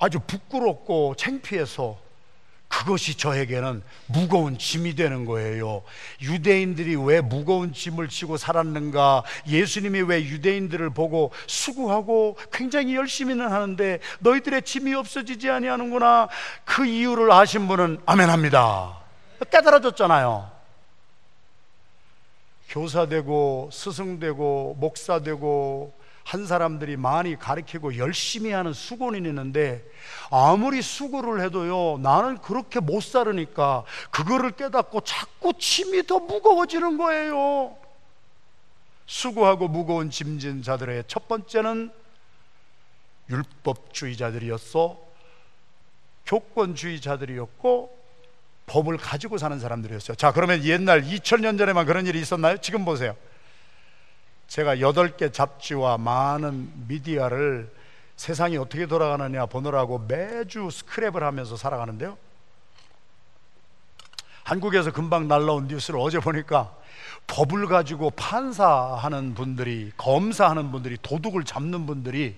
아주 0.00 0.20
부끄럽고 0.20 1.16
창피해서 1.18 1.98
그것이 2.78 3.16
저에게는 3.16 3.82
무거운 4.06 4.56
짐이 4.56 4.94
되는 4.94 5.24
거예요. 5.24 5.82
유대인들이 6.22 6.94
왜 6.94 7.20
무거운 7.20 7.72
짐을 7.72 8.08
지고 8.08 8.36
살았는가? 8.36 9.24
예수님이 9.48 10.02
왜 10.02 10.22
유대인들을 10.22 10.90
보고 10.90 11.32
수고하고 11.48 12.36
굉장히 12.52 12.94
열심히는 12.94 13.50
하는데 13.50 13.98
너희들의 14.20 14.62
짐이 14.62 14.94
없어지지 14.94 15.50
아니하는구나. 15.50 16.28
그 16.64 16.86
이유를 16.86 17.32
아신 17.32 17.66
분은 17.66 17.98
아멘합니다. 18.06 18.96
깨달아졌잖아요. 19.50 20.48
교사 22.68 23.06
되고 23.06 23.70
스승 23.72 24.20
되고 24.20 24.76
목사 24.78 25.18
되고 25.18 25.97
한 26.28 26.44
사람들이 26.44 26.98
많이 26.98 27.38
가르치고 27.38 27.96
열심히 27.96 28.52
하는 28.52 28.74
수고는 28.74 29.24
있는데 29.24 29.82
아무리 30.30 30.82
수고를 30.82 31.40
해도요 31.40 31.98
나는 32.02 32.36
그렇게 32.42 32.80
못 32.80 33.02
살으니까 33.02 33.84
그거를 34.10 34.50
깨닫고 34.50 35.00
자꾸 35.00 35.54
짐이 35.58 36.06
더 36.06 36.18
무거워지는 36.18 36.98
거예요. 36.98 37.74
수고하고 39.06 39.68
무거운 39.68 40.10
짐진 40.10 40.62
자들의 40.62 41.04
첫 41.06 41.28
번째는 41.28 41.90
율법주의자들이었어 43.30 44.98
교권주의자들이었고 46.26 47.98
법을 48.66 48.98
가지고 48.98 49.38
사는 49.38 49.58
사람들이었어요. 49.58 50.14
자 50.16 50.32
그러면 50.32 50.62
옛날 50.64 51.04
2000년 51.04 51.56
전에만 51.56 51.86
그런 51.86 52.06
일이 52.06 52.20
있었나요? 52.20 52.58
지금 52.58 52.84
보세요 52.84 53.16
제가 54.48 54.80
여덟 54.80 55.16
개 55.16 55.30
잡지와 55.30 55.98
많은 55.98 56.88
미디어를 56.88 57.72
세상이 58.16 58.56
어떻게 58.56 58.86
돌아가느냐 58.86 59.46
보느라고 59.46 60.00
매주 60.00 60.68
스크랩을 60.68 61.20
하면서 61.20 61.56
살아가는데요. 61.56 62.16
한국에서 64.42 64.90
금방 64.90 65.28
날라온 65.28 65.68
뉴스를 65.68 66.00
어제 66.00 66.18
보니까 66.18 66.74
법을 67.26 67.66
가지고 67.66 68.10
판사하는 68.10 69.34
분들이 69.34 69.92
검사하는 69.98 70.72
분들이 70.72 70.96
도둑을 71.02 71.44
잡는 71.44 71.84
분들이 71.84 72.34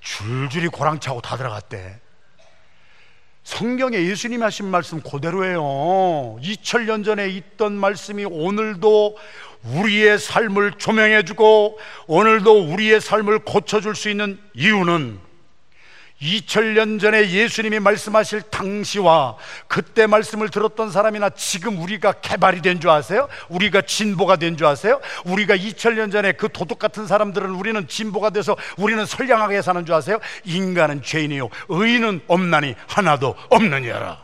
줄줄이 0.00 0.68
고랑차고 0.68 1.20
다 1.20 1.36
들어갔대. 1.36 2.00
성경에 3.50 3.96
예수님이 4.06 4.42
하신 4.44 4.66
말씀 4.66 5.00
그대로예요. 5.00 6.38
2000년 6.40 7.04
전에 7.04 7.28
있던 7.28 7.72
말씀이 7.72 8.24
오늘도 8.24 9.16
우리의 9.64 10.20
삶을 10.20 10.74
조명해주고 10.78 11.78
오늘도 12.06 12.72
우리의 12.72 13.00
삶을 13.00 13.40
고쳐줄 13.40 13.96
수 13.96 14.08
있는 14.08 14.38
이유는 14.54 15.18
2000년 16.20 17.00
전에 17.00 17.30
예수님이 17.30 17.78
말씀하실 17.80 18.42
당시와 18.42 19.36
그때 19.68 20.06
말씀을 20.06 20.50
들었던 20.50 20.90
사람이나 20.90 21.30
지금 21.30 21.78
우리가 21.80 22.12
개발이 22.12 22.60
된 22.60 22.78
줄 22.80 22.90
아세요? 22.90 23.28
우리가 23.48 23.82
진보가 23.82 24.36
된 24.36 24.56
줄 24.56 24.66
아세요? 24.66 25.00
우리가 25.24 25.56
2000년 25.56 26.12
전에 26.12 26.32
그 26.32 26.48
도둑 26.52 26.78
같은 26.78 27.06
사람들은 27.06 27.50
우리는 27.50 27.88
진보가 27.88 28.30
돼서 28.30 28.56
우리는 28.76 29.04
선량하게 29.06 29.62
사는 29.62 29.84
줄 29.86 29.94
아세요? 29.94 30.18
인간은 30.44 31.02
죄인이요 31.02 31.48
의인은 31.68 32.22
없나니 32.26 32.74
하나도 32.86 33.34
없느니라 33.48 34.18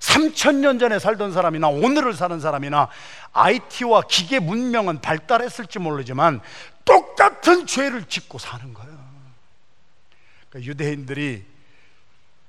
3000년 0.00 0.80
전에 0.80 0.98
살던 0.98 1.32
사람이나 1.32 1.68
오늘을 1.68 2.14
사는 2.14 2.38
사람이나 2.40 2.88
IT와 3.32 4.02
기계 4.08 4.38
문명은 4.38 5.00
발달했을지 5.02 5.80
모르지만 5.80 6.40
똑같은 6.84 7.66
죄를 7.66 8.04
짓고 8.04 8.38
사는 8.38 8.72
거예요 8.72 8.97
그러니까 10.48 10.70
유대인들이 10.70 11.44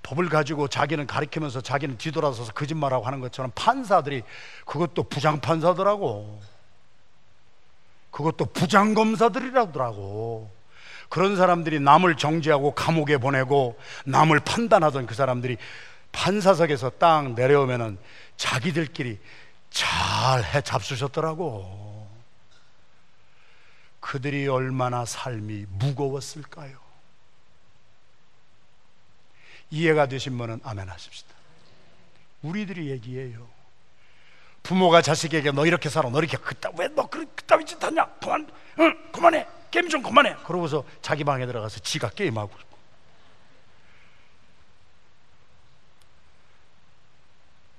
법을 0.04 0.30
가지고 0.30 0.68
자기는 0.68 1.08
가리키면서 1.08 1.62
자기는 1.62 1.98
뒤돌아서서 1.98 2.54
거짓말하고 2.54 3.06
하는 3.06 3.20
것처럼 3.20 3.52
판사들이 3.54 4.24
그것도 4.66 5.04
부장판사더라고. 5.04 6.42
그것도 8.12 8.46
부장검사들이라더라고. 8.46 10.50
그런 11.10 11.36
사람들이 11.36 11.80
남을 11.80 12.18
정지하고 12.18 12.72
감옥에 12.72 13.18
보내고 13.18 13.78
남을 14.06 14.40
판단하던 14.42 15.06
그 15.06 15.16
사람들이 15.16 15.58
판사석에서 16.12 16.92
딱 16.92 17.34
내려오면은 17.34 17.98
자기들끼리 18.38 19.20
잘 19.70 20.44
해 20.44 20.62
잡수셨더라고. 20.62 22.08
그들이 24.00 24.48
얼마나 24.48 25.06
삶이 25.06 25.66
무거웠을까요? 25.70 26.89
이해가 29.72 30.08
되신 30.08 30.38
분은 30.38 30.62
아멘 30.64 30.90
하십시다. 30.90 31.34
우리들이 32.42 32.90
얘기해요. 32.90 33.48
부모가 34.64 35.02
자식에게 35.02 35.52
너 35.52 35.66
이렇게 35.66 35.90
살아, 35.90 36.10
너 36.10 36.20
이렇게 36.20 36.38
그따 36.38 36.70
왜너 36.78 37.08
그따위 37.08 37.66
짓 37.66 37.82
하냐? 37.84 38.06
그만, 38.22 38.48
응, 38.80 39.12
그만해, 39.12 39.48
게임 39.72 39.90
좀 39.90 40.02
그만해. 40.02 40.36
그러고서 40.46 40.84
자기 41.02 41.24
방에 41.24 41.46
들어가서 41.46 41.80
지가 41.80 42.10
게임하고 42.10 42.52
있고. 42.52 42.70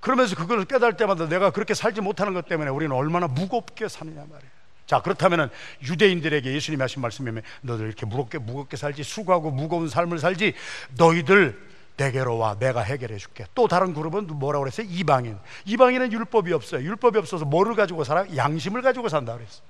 그러면서 0.00 0.34
그걸 0.34 0.64
깨달을 0.64 0.96
때마다 0.96 1.28
내가 1.28 1.50
그렇게 1.50 1.74
살지 1.74 2.00
못하는 2.00 2.32
것 2.32 2.48
때문에 2.48 2.70
우리는 2.70 2.94
얼마나 2.94 3.28
무겁게 3.28 3.86
사느냐 3.86 4.22
말이에요. 4.22 4.60
자 4.86 5.00
그렇다면 5.02 5.50
유대인들에게 5.84 6.52
예수님이 6.52 6.80
하신 6.80 7.02
말씀이면 7.02 7.42
너들 7.60 7.86
이렇게 7.86 8.06
무겁게 8.06 8.38
무겁게 8.38 8.76
살지 8.76 9.04
수고하고 9.04 9.52
무거운 9.52 9.88
삶을 9.88 10.18
살지 10.18 10.54
너희들 10.96 11.69
내게로 12.00 12.38
와 12.38 12.56
내가 12.58 12.80
해결해 12.80 13.18
줄게 13.18 13.44
또 13.54 13.68
다른 13.68 13.92
그룹은 13.92 14.26
뭐라고 14.26 14.64
그랬어요? 14.64 14.86
이방인 14.88 15.38
이방인은 15.66 16.12
율법이 16.12 16.52
없어요 16.52 16.82
율법이 16.82 17.18
없어서 17.18 17.44
뭐를 17.44 17.74
가지고 17.74 18.04
살아? 18.04 18.24
양심을 18.34 18.80
가지고 18.80 19.08
산다 19.08 19.34
그랬어 19.34 19.60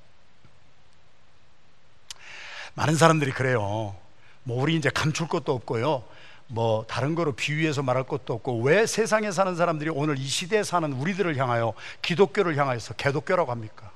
많은 2.74 2.94
사람들이 2.94 3.32
그래요 3.32 3.96
뭐 4.44 4.62
우리 4.62 4.76
이제 4.76 4.90
감출 4.90 5.26
것도 5.26 5.52
없고요 5.52 6.04
뭐 6.46 6.84
다른 6.88 7.14
거로 7.14 7.32
비유해서 7.32 7.82
말할 7.82 8.04
것도 8.04 8.34
없고 8.34 8.62
왜 8.62 8.86
세상에 8.86 9.30
사는 9.32 9.54
사람들이 9.54 9.90
오늘 9.90 10.18
이 10.18 10.26
시대에 10.26 10.62
사는 10.62 10.92
우리들을 10.92 11.36
향하여 11.36 11.74
기독교를 12.02 12.56
향하여서 12.56 12.94
개독교라고 12.94 13.50
합니까? 13.50 13.90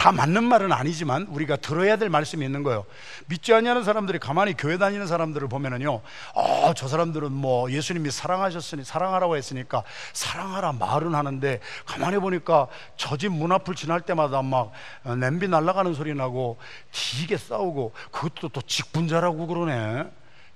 다 0.00 0.12
맞는 0.12 0.44
말은 0.44 0.72
아니지만 0.72 1.26
우리가 1.28 1.56
들어야 1.56 1.96
될 1.96 2.08
말씀이 2.08 2.42
있는 2.42 2.62
거예요. 2.62 2.86
믿지 3.26 3.52
않냐는 3.52 3.84
사람들이 3.84 4.18
가만히 4.18 4.54
교회 4.56 4.78
다니는 4.78 5.06
사람들을 5.06 5.46
보면은요, 5.48 6.00
어, 6.34 6.72
저 6.74 6.88
사람들은 6.88 7.30
뭐 7.30 7.70
예수님이 7.70 8.10
사랑하셨으니 8.10 8.82
사랑하라고 8.82 9.36
했으니까 9.36 9.82
사랑하라 10.14 10.72
말은 10.72 11.14
하는데 11.14 11.60
가만히 11.84 12.16
보니까 12.16 12.68
저 12.96 13.18
집 13.18 13.28
문 13.30 13.52
앞을 13.52 13.74
지날 13.74 14.00
때마다 14.00 14.40
막 14.40 14.72
냄비 15.18 15.48
날아가는 15.48 15.92
소리 15.92 16.14
나고 16.14 16.56
되게 16.90 17.36
싸우고 17.36 17.92
그것도 18.10 18.48
또 18.48 18.62
직분자라고 18.62 19.46
그러네. 19.46 20.04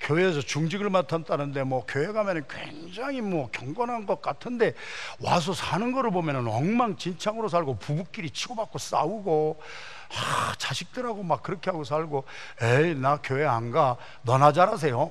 교회에서 0.01 0.41
중직을 0.41 0.91
맡았다는데 0.91 1.65
뭐 1.65 1.85
교회 1.87 2.13
가면 2.13 2.47
굉장히 2.49 3.21
뭐 3.21 3.49
경건한 3.51 4.07
것 4.07 4.21
같은데 4.21 4.75
와서 5.21 5.55
사는 5.55 5.93
거를 5.93 6.11
보면 6.11 6.47
엉망진창으로 6.47 7.49
살고 7.49 7.79
부부끼리 7.79 8.31
치고받고 8.31 8.79
싸우고 8.79 9.61
아, 10.11 10.55
자식들하고 10.59 11.23
막 11.23 11.43
그렇게 11.43 11.71
하고 11.71 11.85
살고 11.85 12.25
에이 12.63 12.95
나 12.95 13.19
교회 13.23 13.45
안 13.45 13.71
가. 13.71 13.97
너나 14.23 14.53
잘하세요. 14.53 15.11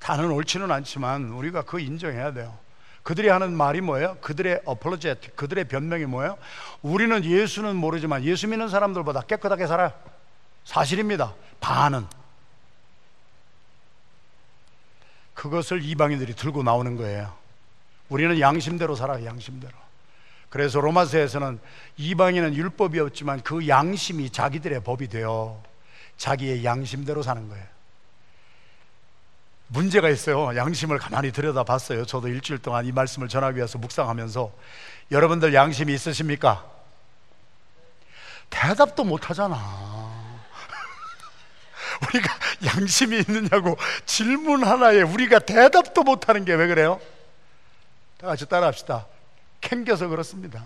다는 0.00 0.30
옳지는 0.30 0.70
않지만 0.70 1.30
우리가 1.30 1.62
그 1.62 1.80
인정해야 1.80 2.32
돼요. 2.32 2.56
그들이 3.02 3.28
하는 3.28 3.56
말이 3.56 3.80
뭐예요? 3.80 4.16
그들의 4.20 4.62
어플로제트 4.64 5.34
그들의 5.36 5.68
변명이 5.68 6.06
뭐예요? 6.06 6.36
우리는 6.82 7.24
예수는 7.24 7.76
모르지만 7.76 8.24
예수 8.24 8.48
믿는 8.48 8.68
사람들보다 8.68 9.22
깨끗하게 9.22 9.66
살아요. 9.66 9.92
사실입니다. 10.64 11.34
반은 11.60 12.06
그것을 15.36 15.84
이방인들이 15.84 16.34
들고 16.34 16.64
나오는 16.64 16.96
거예요. 16.96 17.32
우리는 18.08 18.40
양심대로 18.40 18.96
살아 18.96 19.24
양심대로. 19.24 19.72
그래서 20.48 20.80
로마서에서는 20.80 21.60
이방인은 21.98 22.54
율법이 22.54 22.98
없지만 22.98 23.42
그 23.42 23.68
양심이 23.68 24.30
자기들의 24.30 24.82
법이 24.82 25.08
되어 25.08 25.62
자기의 26.16 26.64
양심대로 26.64 27.22
사는 27.22 27.48
거예요. 27.48 27.64
문제가 29.68 30.08
있어요. 30.08 30.56
양심을 30.56 30.98
가만히 30.98 31.32
들여다 31.32 31.64
봤어요. 31.64 32.06
저도 32.06 32.28
일주일 32.28 32.60
동안 32.60 32.86
이 32.86 32.92
말씀을 32.92 33.28
전하기 33.28 33.56
위해서 33.56 33.78
묵상하면서 33.78 34.52
여러분들 35.10 35.52
양심이 35.52 35.92
있으십니까? 35.92 36.64
대답도 38.48 39.04
못 39.04 39.28
하잖아. 39.28 39.95
우리가 42.08 42.34
양심이 42.76 43.18
있느냐고 43.18 43.76
질문 44.04 44.64
하나에 44.64 45.02
우리가 45.02 45.38
대답도 45.40 46.02
못하는 46.02 46.44
게 46.44 46.54
왜 46.54 46.66
그래요? 46.66 47.00
다 48.18 48.26
같이 48.28 48.46
따라합시다. 48.48 49.06
캥겨서 49.60 50.08
그렇습니다. 50.08 50.64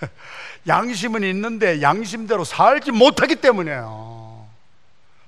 양심은 0.66 1.22
있는데 1.24 1.80
양심대로 1.82 2.44
살지 2.44 2.90
못하기 2.90 3.36
때문이에요. 3.36 4.14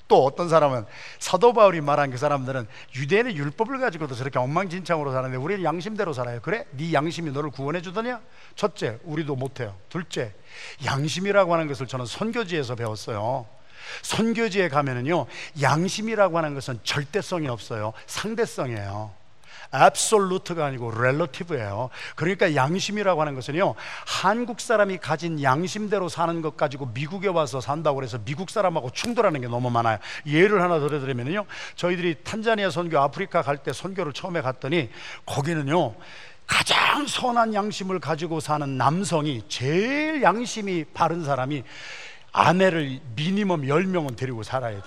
또 0.08 0.24
어떤 0.24 0.48
사람은 0.48 0.84
사도 1.18 1.52
바울이 1.52 1.80
말한 1.80 2.10
그 2.12 2.16
사람들은 2.16 2.66
유대인의 2.94 3.36
율법을 3.36 3.80
가지고도 3.80 4.14
저렇게 4.14 4.38
엉망진창으로 4.38 5.12
사는데 5.12 5.36
우리는 5.36 5.64
양심대로 5.64 6.12
살아요. 6.12 6.40
그래? 6.42 6.64
네 6.72 6.92
양심이 6.92 7.32
너를 7.32 7.50
구원해 7.50 7.82
주더냐? 7.82 8.20
첫째, 8.54 8.98
우리도 9.02 9.34
못해요. 9.34 9.76
둘째, 9.88 10.32
양심이라고 10.84 11.52
하는 11.52 11.66
것을 11.66 11.86
저는 11.88 12.06
선교지에서 12.06 12.76
배웠어요. 12.76 13.46
선교지에 14.02 14.68
가면은요, 14.68 15.26
양심이라고 15.60 16.38
하는 16.38 16.54
것은 16.54 16.80
절대성이 16.84 17.48
없어요. 17.48 17.92
상대성이에요. 18.06 19.26
absolute가 19.74 20.66
아니고 20.66 20.92
relative예요. 20.96 21.90
그러니까 22.14 22.54
양심이라고 22.54 23.20
하는 23.20 23.34
것은요, 23.34 23.74
한국 24.06 24.60
사람이 24.60 24.98
가진 24.98 25.42
양심대로 25.42 26.08
사는 26.08 26.40
것 26.40 26.56
가지고 26.56 26.86
미국에 26.86 27.28
와서 27.28 27.60
산다고 27.60 28.02
해서 28.02 28.18
미국 28.24 28.50
사람하고 28.50 28.90
충돌하는 28.90 29.40
게 29.40 29.48
너무 29.48 29.68
많아요. 29.70 29.98
예를 30.24 30.62
하나 30.62 30.78
들어 30.78 31.00
드리면요, 31.00 31.46
저희들이 31.74 32.22
탄자니아 32.22 32.70
선교, 32.70 32.98
아프리카 33.00 33.42
갈 33.42 33.56
때 33.58 33.72
선교를 33.72 34.12
처음에 34.12 34.40
갔더니 34.40 34.88
거기는요, 35.26 35.94
가장 36.46 37.06
선한 37.08 37.54
양심을 37.54 37.98
가지고 37.98 38.38
사는 38.38 38.78
남성이 38.78 39.42
제일 39.48 40.22
양심이 40.22 40.84
바른 40.94 41.24
사람이 41.24 41.64
아내를 42.36 43.00
미니멈 43.14 43.62
10명은 43.62 44.14
데리고 44.14 44.42
살아야 44.42 44.76
돼. 44.76 44.86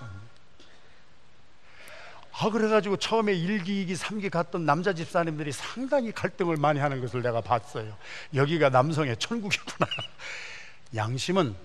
아, 2.31 2.49
그래가지고 2.51 2.97
처음에 2.97 3.33
1기, 3.33 3.65
2기, 3.65 3.97
3기 3.97 4.29
갔던 4.29 4.65
남자 4.65 4.93
집사님들이 4.93 5.51
상당히 5.51 6.12
갈등을 6.12 6.57
많이 6.57 6.79
하는 6.79 7.01
것을 7.01 7.23
내가 7.23 7.41
봤어요. 7.41 7.97
여기가 8.35 8.69
남성의 8.69 9.17
천국이구나. 9.17 9.89
양심은 10.95 11.55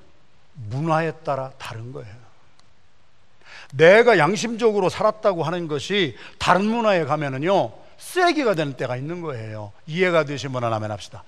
문화에 0.55 1.13
따라 1.23 1.53
다른 1.59 1.93
거예요. 1.93 2.15
내가 3.75 4.17
양심적으로 4.17 4.89
살았다고 4.89 5.43
하는 5.43 5.69
것이 5.69 6.17
다른 6.39 6.65
문화에 6.65 7.05
가면은요, 7.05 7.73
쓰레기가 7.99 8.55
되는 8.55 8.73
때가 8.73 8.97
있는 8.97 9.21
거예요. 9.21 9.73
이해가 9.87 10.25
되시면 10.25 10.65
하면 10.65 10.91
합시다. 10.91 11.25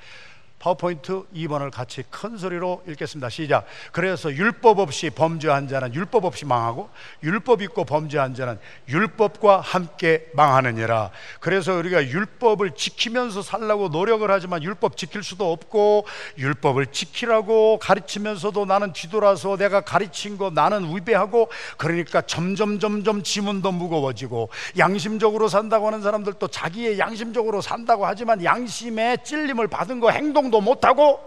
파워포인트 0.67 1.27
2번을 1.33 1.71
같이 1.71 2.03
큰 2.11 2.37
소리로 2.37 2.83
읽겠습니다. 2.89 3.29
시작. 3.29 3.67
그래서 3.93 4.33
율법 4.33 4.81
없이 4.81 5.11
범죄한 5.11 5.69
자는 5.69 5.95
율법 5.95 6.25
없이 6.25 6.45
망하고 6.45 6.91
율법 7.23 7.63
있고 7.63 7.85
범죄한 7.85 8.35
자는 8.35 8.59
율법과 8.89 9.61
함께 9.61 10.27
망하느니라. 10.35 11.13
그래서 11.39 11.75
우리가 11.75 12.05
율법을 12.09 12.73
지키면서 12.73 13.43
살라고 13.43 13.89
노력을 13.89 14.29
하지만 14.29 14.63
율법 14.65 14.97
지킬 14.97 15.23
수도 15.23 15.53
없고 15.53 16.05
율법을 16.39 16.87
지키라고 16.87 17.79
가르치면서도 17.79 18.65
나는 18.65 18.93
뒤돌아서 18.93 19.57
내가 19.57 19.83
가르친 19.83 20.37
거 20.37 20.51
나는 20.51 20.93
위배하고 20.97 21.49
그러니까 21.77 22.23
점점 22.23 22.81
점점 22.81 23.23
지문도 23.23 23.71
무거워지고 23.71 24.49
양심적으로 24.79 25.47
산다고 25.47 25.87
하는 25.87 26.03
사람들도 26.03 26.49
자기의 26.49 26.99
양심적으로 26.99 27.61
산다고 27.61 28.05
하지만 28.05 28.43
양심의 28.43 29.19
찔림을 29.23 29.69
받은 29.69 30.01
거 30.01 30.11
행동 30.11 30.51
행동도 30.57 30.61
못하고 30.61 31.21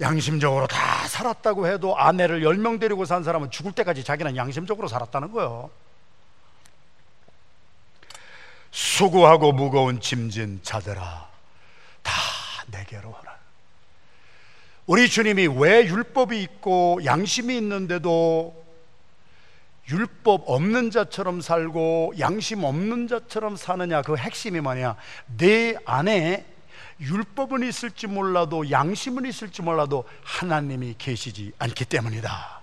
양심적으로 0.00 0.66
다 0.66 1.06
살았다고 1.06 1.66
해도 1.68 1.96
아내를 1.96 2.40
10명 2.42 2.80
데리고 2.80 3.04
산 3.04 3.22
사람은 3.22 3.50
죽을 3.50 3.72
때까지 3.72 4.02
자기는 4.02 4.36
양심적으로 4.36 4.88
살았다는 4.88 5.32
거예요. 5.32 5.70
수고하고 8.70 9.52
무거운 9.52 10.00
짐진 10.00 10.60
자들아 10.62 11.28
다 12.02 12.12
내게로 12.68 13.08
오라. 13.08 13.34
우리 14.86 15.08
주님이 15.08 15.46
왜 15.46 15.86
율법이 15.86 16.42
있고 16.42 17.00
양심이 17.04 17.56
있는데도 17.56 18.64
율법 19.88 20.44
없는 20.46 20.90
자처럼 20.90 21.40
살고 21.40 22.14
양심 22.18 22.64
없는 22.64 23.06
자처럼 23.06 23.56
사느냐 23.56 24.02
그 24.02 24.16
핵심이 24.16 24.60
뭐냐 24.60 24.96
내 25.36 25.76
안에 25.84 26.53
율법은 27.00 27.62
있을지 27.66 28.06
몰라도 28.06 28.70
양심은 28.70 29.26
있을지 29.26 29.62
몰라도 29.62 30.04
하나님이 30.22 30.94
계시지 30.98 31.52
않기 31.58 31.84
때문이다. 31.86 32.62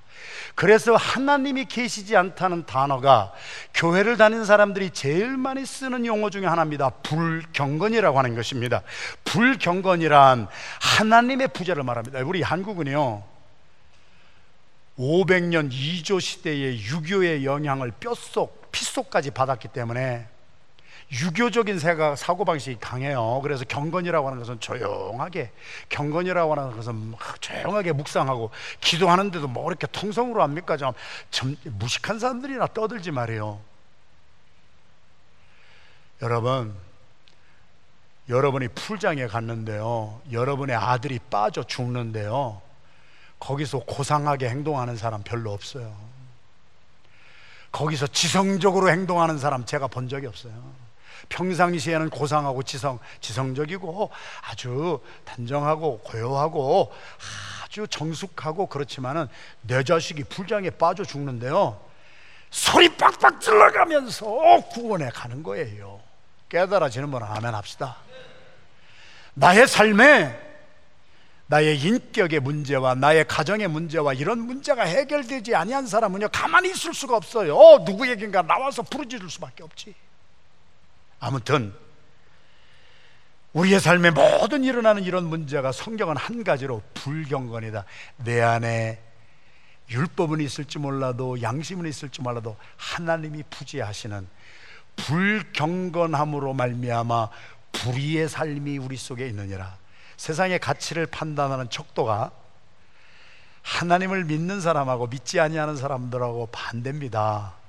그래서 0.56 0.96
하나님이 0.96 1.66
계시지 1.66 2.16
않다는 2.16 2.66
단어가 2.66 3.32
교회를 3.74 4.18
다니는 4.18 4.46
사람들이 4.46 4.92
제일 4.92 5.38
많이 5.38 5.66
쓰는 5.66 6.06
용어 6.06 6.30
중에 6.30 6.46
하나입니다. 6.46 6.90
불경건이라고 6.90 8.18
하는 8.18 8.36
것입니다. 8.36 8.82
불경건이란 9.24 10.48
하나님의 10.82 11.48
부재를 11.50 11.84
말합니다. 11.84 12.20
우리 12.20 12.42
한국은요. 12.42 13.24
500년 15.00 15.70
이조 15.72 16.20
시대의 16.20 16.80
유교의 16.84 17.46
영향을 17.46 17.92
뼛속, 18.00 18.72
피속까지 18.72 19.32
받았기 19.32 19.70
때문에 19.70 20.28
유교적인 21.12 21.78
생각, 21.78 22.16
사고방식이 22.18 22.80
강해요. 22.80 23.42
그래서 23.44 23.66
경건이라고 23.66 24.28
하는 24.28 24.40
것은 24.40 24.60
조용하게, 24.62 25.52
경건이라고 25.90 26.56
하는 26.56 26.76
것은 26.76 27.14
조용하게 27.42 27.92
묵상하고, 27.92 28.50
기도하는데도 28.80 29.48
뭐 29.48 29.70
이렇게 29.70 29.88
통성으로 29.88 30.42
합니까? 30.42 30.78
좀, 30.78 30.94
좀 31.30 31.58
무식한 31.64 32.18
사람들이나 32.18 32.68
떠들지 32.68 33.12
말이에요. 33.12 33.60
여러분, 36.22 36.74
여러분이 38.30 38.70
풀장에 38.70 39.28
갔는데요. 39.28 40.22
여러분의 40.32 40.78
아들이 40.78 41.20
빠져 41.30 41.64
죽는데요. 41.64 42.62
거기서 43.40 43.80
고상하게 43.80 44.48
행동하는 44.48 44.96
사람 44.96 45.24
별로 45.24 45.52
없어요. 45.52 45.94
거기서 47.72 48.08
지성적으로 48.08 48.90
행동하는 48.90 49.38
사람 49.38 49.66
제가 49.66 49.88
본 49.88 50.08
적이 50.08 50.28
없어요. 50.28 50.81
평상시에는 51.32 52.10
고상하고 52.10 52.62
지성, 52.64 53.00
지성적이고 53.22 54.12
아주 54.50 55.00
단정하고 55.26 56.00
고요하고 56.00 56.94
아주 57.64 57.88
정숙하고 57.88 58.68
그렇지만은 58.68 59.28
내 59.62 59.84
자식이 59.84 60.26
불장에 60.26 60.70
빠져 60.72 61.04
죽는데요. 61.04 61.80
소리 62.52 62.90
빡빡 62.98 63.40
질러가면서 63.40 64.26
구원해 64.72 65.10
가는 65.10 65.42
거예요. 65.42 66.02
깨달아지는 66.50 67.10
분은 67.10 67.26
아멘 67.26 67.56
합시다. 67.56 67.96
나의 69.34 69.66
삶에 69.68 70.52
나의 71.48 71.80
인격의 71.80 72.42
문제와 72.42 72.96
나의 72.96 73.26
가정의 73.28 73.70
문제와 73.70 74.14
이런 74.14 74.40
문제가 74.40 74.84
해결되지 74.84 75.56
아니한 75.56 75.88
사람은요 75.88 76.30
가만히 76.30 76.72
있을 76.72 76.94
수가 76.94 77.16
없어요. 77.16 77.56
누구에겐가 77.86 78.42
나와서 78.42 78.84
부르짖을 78.84 79.30
수밖에 79.30 79.64
없지. 79.64 79.96
아무튼 81.22 81.74
우리의 83.54 83.80
삶에 83.80 84.10
모든 84.10 84.64
일어나는 84.64 85.04
이런 85.04 85.26
문제가 85.26 85.72
성경은 85.72 86.18
한 86.18 86.44
가지로 86.44 86.82
불경건이다. 86.96 87.86
내 88.18 88.42
안에 88.42 89.02
율법은 89.90 90.40
있을지 90.42 90.80
몰라도 90.80 91.42
양심은 91.42 91.88
있을지 91.88 92.22
몰라도 92.22 92.58
하나님이 92.78 93.44
부지하시는 93.50 94.28
불경건함으로 94.96 96.54
말미암아 96.54 97.30
불의의 97.72 98.28
삶이 98.28 98.78
우리 98.80 98.98
속에 98.98 99.28
있느니라. 99.28 99.78
세상의 100.18 100.60
가치를 100.60 101.06
판단하는 101.06 101.70
척도가 101.70 102.32
하나님을 103.62 104.26
믿는 104.26 104.60
사람하고 104.60 105.08
믿지 105.08 105.40
아니하는 105.40 105.76
사람들하고 105.76 106.48
반대입니다. 106.48 107.61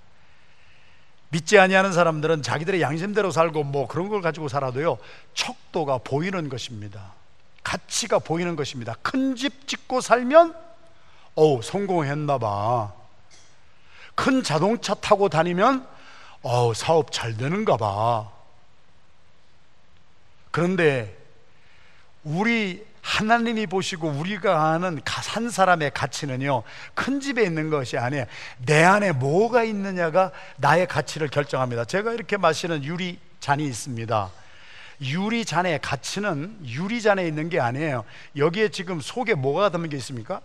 믿지 1.32 1.58
아니하는 1.58 1.92
사람들은 1.92 2.42
자기들의 2.42 2.82
양심대로 2.82 3.30
살고 3.30 3.64
뭐 3.64 3.88
그런 3.88 4.08
걸 4.10 4.20
가지고 4.20 4.48
살아도요 4.48 4.98
척도가 5.34 5.98
보이는 5.98 6.48
것입니다. 6.48 7.14
가치가 7.64 8.18
보이는 8.18 8.54
것입니다. 8.54 8.94
큰 9.02 9.34
집 9.34 9.66
짓고 9.66 10.02
살면 10.02 10.54
어우 11.34 11.62
성공했나 11.62 12.36
봐. 12.36 12.92
큰 14.14 14.42
자동차 14.42 14.92
타고 14.92 15.30
다니면 15.30 15.88
어우 16.42 16.74
사업 16.74 17.10
잘 17.12 17.34
되는가 17.34 17.78
봐. 17.78 18.30
그런데 20.50 21.16
우리 22.24 22.84
하나님이 23.02 23.66
보시고 23.66 24.08
우리가 24.08 24.70
아는 24.70 25.00
한 25.04 25.50
사람의 25.50 25.90
가치는요 25.92 26.62
큰 26.94 27.20
집에 27.20 27.42
있는 27.42 27.68
것이 27.68 27.98
아니에요. 27.98 28.24
내 28.64 28.82
안에 28.84 29.12
뭐가 29.12 29.64
있느냐가 29.64 30.30
나의 30.56 30.86
가치를 30.86 31.28
결정합니다. 31.28 31.84
제가 31.84 32.12
이렇게 32.12 32.36
마시는 32.36 32.84
유리 32.84 33.18
잔이 33.40 33.66
있습니다. 33.66 34.30
유리 35.02 35.44
잔의 35.44 35.80
가치는 35.80 36.60
유리 36.64 37.02
잔에 37.02 37.26
있는 37.26 37.48
게 37.48 37.58
아니에요. 37.58 38.04
여기에 38.36 38.68
지금 38.68 39.00
속에 39.00 39.34
뭐가 39.34 39.70
담긴 39.70 39.90
게 39.90 39.96
있습니까? 39.96 40.40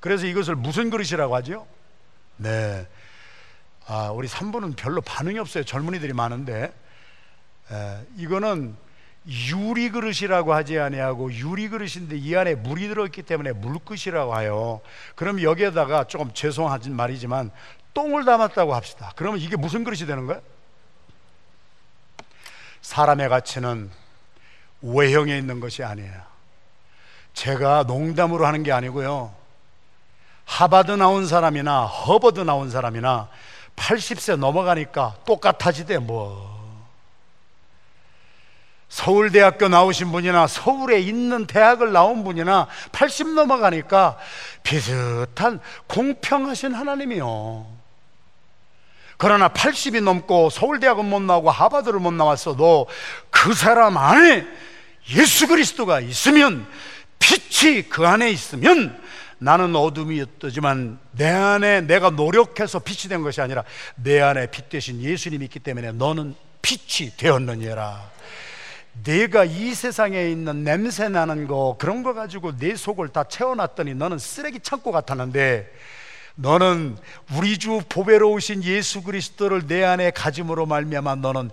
그래서 0.00 0.26
이것을 0.26 0.56
무슨 0.56 0.90
그릇이라고 0.90 1.36
하죠? 1.36 1.68
네. 2.36 2.88
아, 3.86 4.10
우리 4.10 4.26
3분은 4.26 4.74
별로 4.76 5.00
반응이 5.00 5.38
없어요. 5.38 5.62
젊은이들이 5.62 6.12
많은데. 6.12 6.72
에, 7.70 8.00
이거는 8.16 8.76
유리 9.26 9.90
그릇이라고 9.90 10.52
하지 10.52 10.78
아니하고 10.78 11.32
유리 11.32 11.68
그릇인데 11.68 12.16
이 12.16 12.34
안에 12.36 12.56
물이 12.56 12.88
들어있기 12.88 13.22
때문에 13.22 13.52
물그릇이라고 13.52 14.34
하요. 14.34 14.80
그럼 15.14 15.40
여기에다가 15.42 16.04
조금 16.04 16.32
죄송하진 16.34 16.94
말이지만 16.96 17.50
똥을 17.94 18.24
담았다고 18.24 18.74
합시다. 18.74 19.12
그러면 19.14 19.40
이게 19.40 19.56
무슨 19.56 19.84
그릇이 19.84 20.06
되는 20.06 20.26
거야? 20.26 20.40
사람의 22.80 23.28
가치는 23.28 23.90
외형에 24.82 25.38
있는 25.38 25.60
것이 25.60 25.84
아니에요. 25.84 26.20
제가 27.34 27.84
농담으로 27.84 28.44
하는 28.44 28.62
게 28.62 28.72
아니고요. 28.72 29.32
하바드 30.44 30.90
나온 30.92 31.26
사람이나 31.26 31.84
허버드 31.86 32.40
나온 32.40 32.70
사람이나 32.70 33.28
80세 33.76 34.36
넘어가니까 34.36 35.16
똑같아지대 35.24 35.98
뭐. 35.98 36.51
서울대학교 38.92 39.68
나오신 39.68 40.12
분이나 40.12 40.46
서울에 40.46 41.00
있는 41.00 41.46
대학을 41.46 41.92
나온 41.92 42.24
분이나 42.24 42.68
80 42.92 43.28
넘어가니까 43.28 44.18
비슷한 44.62 45.60
공평하신 45.86 46.74
하나님이요. 46.74 47.66
그러나 49.16 49.48
80이 49.48 50.02
넘고 50.02 50.50
서울대학은 50.50 51.06
못 51.06 51.22
나오고 51.22 51.50
하버드를 51.50 52.00
못 52.00 52.12
나왔어도 52.12 52.86
그 53.30 53.54
사람 53.54 53.96
안에 53.96 54.46
예수 55.16 55.46
그리스도가 55.46 56.00
있으면 56.00 56.66
빛이 57.18 57.84
그 57.88 58.06
안에 58.06 58.30
있으면 58.30 59.00
나는 59.38 59.74
어둠이었지만 59.74 60.98
내 61.12 61.30
안에 61.30 61.80
내가 61.80 62.10
노력해서 62.10 62.80
빛이 62.80 63.08
된 63.08 63.22
것이 63.22 63.40
아니라 63.40 63.64
내 63.94 64.20
안에 64.20 64.50
빛 64.50 64.68
대신 64.68 65.00
예수님이 65.00 65.46
있기 65.46 65.60
때문에 65.60 65.92
너는 65.92 66.34
빛이 66.60 67.16
되었느니라. 67.16 68.12
내가 69.04 69.44
이 69.44 69.74
세상에 69.74 70.28
있는 70.28 70.64
냄새 70.64 71.08
나는 71.08 71.46
거 71.46 71.76
그런 71.78 72.02
거 72.02 72.14
가지고 72.14 72.56
내 72.56 72.76
속을 72.76 73.08
다 73.08 73.24
채워놨더니 73.24 73.94
너는 73.94 74.18
쓰레기 74.18 74.60
창고 74.60 74.92
같았는데 74.92 75.72
너는 76.34 76.96
우리 77.36 77.58
주 77.58 77.80
보배로우신 77.88 78.64
예수 78.64 79.02
그리스도를 79.02 79.66
내 79.66 79.82
안에 79.84 80.10
가짐으로 80.10 80.66
말미암아 80.66 81.16
너는 81.16 81.50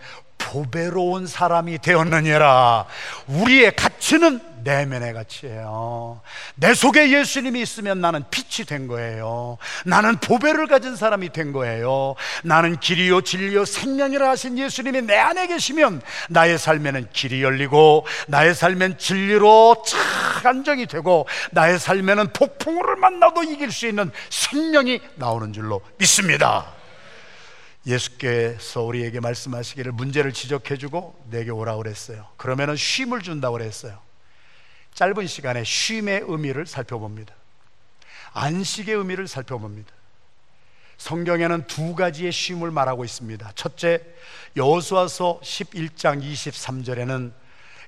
보배로운 0.49 1.27
사람이 1.27 1.77
되었느니라. 1.77 2.85
우리의 3.27 3.75
가치는 3.75 4.41
내면의 4.63 5.13
가치예요. 5.13 6.21
내 6.55 6.73
속에 6.73 7.11
예수님이 7.11 7.61
있으면 7.61 8.01
나는 8.01 8.23
빛이 8.31 8.65
된 8.65 8.87
거예요. 8.87 9.57
나는 9.85 10.17
보배를 10.17 10.67
가진 10.67 10.95
사람이 10.95 11.29
된 11.29 11.53
거예요. 11.53 12.15
나는 12.43 12.79
길이요 12.79 13.21
진리요 13.21 13.63
생명이라 13.65 14.29
하신 14.31 14.57
예수님이 14.57 15.03
내 15.03 15.15
안에 15.15 15.47
계시면 15.47 16.01
나의 16.29 16.57
삶에는 16.57 17.09
길이 17.13 17.43
열리고 17.43 18.05
나의 18.27 18.55
삶엔 18.55 18.97
진리로 18.97 19.83
착 19.85 20.45
안정이 20.45 20.87
되고 20.87 21.27
나의 21.51 21.77
삶에는 21.77 22.33
폭풍우를 22.33 22.95
만나도 22.95 23.43
이길 23.43 23.71
수 23.71 23.87
있는 23.87 24.11
생명이 24.29 24.99
나오는 25.15 25.53
줄로 25.53 25.81
믿습니다. 25.97 26.78
예수께서 27.89 28.83
우리에게 28.83 29.19
말씀하시기를 29.19 29.91
문제를 29.91 30.31
지적해 30.31 30.77
주고 30.77 31.19
내게 31.29 31.49
오라 31.49 31.75
그랬어요. 31.77 32.27
그러면은 32.37 32.75
쉼을 32.75 33.21
준다고 33.21 33.57
그랬어요. 33.57 33.99
짧은 34.93 35.27
시간에 35.27 35.63
쉼의 35.63 36.23
의미를 36.27 36.65
살펴봅니다. 36.65 37.33
안식의 38.33 38.95
의미를 38.95 39.27
살펴봅니다. 39.27 39.91
성경에는 40.97 41.65
두 41.67 41.95
가지의 41.95 42.31
쉼을 42.31 42.71
말하고 42.71 43.05
있습니다. 43.05 43.53
첫째, 43.55 44.03
여호수아서 44.55 45.39
11장 45.41 46.21
23절에는 46.21 47.31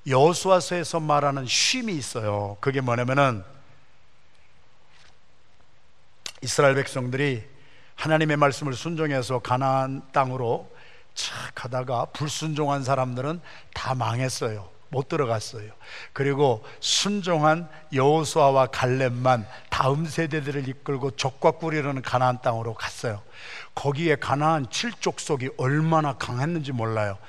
여호수아서에서 0.07 0.99
말하는 0.99 1.45
쉼이 1.45 1.95
있어요. 1.95 2.57
그게 2.59 2.81
뭐냐면은 2.81 3.43
이스라엘 6.41 6.73
백성들이 6.75 7.50
하나님의 8.01 8.35
말씀을 8.37 8.73
순종해서 8.73 9.39
가나안 9.39 10.01
땅으로 10.11 10.67
착 11.13 11.53
가다가 11.53 12.05
불순종한 12.05 12.83
사람들은 12.83 13.41
다 13.75 13.93
망했어요. 13.93 14.67
못 14.89 15.07
들어갔어요. 15.07 15.71
그리고 16.11 16.65
순종한 16.79 17.69
여호수아와 17.93 18.67
갈렙만 18.67 19.45
다음 19.69 20.05
세대들을 20.07 20.67
이끌고 20.67 21.11
적과 21.11 21.51
꿀이라는 21.51 22.01
가나안 22.01 22.41
땅으로 22.41 22.73
갔어요. 22.73 23.21
거기에 23.75 24.15
가나안 24.15 24.71
칠족속이 24.71 25.51
얼마나 25.57 26.13
강했는지 26.13 26.71
몰라요. 26.71 27.19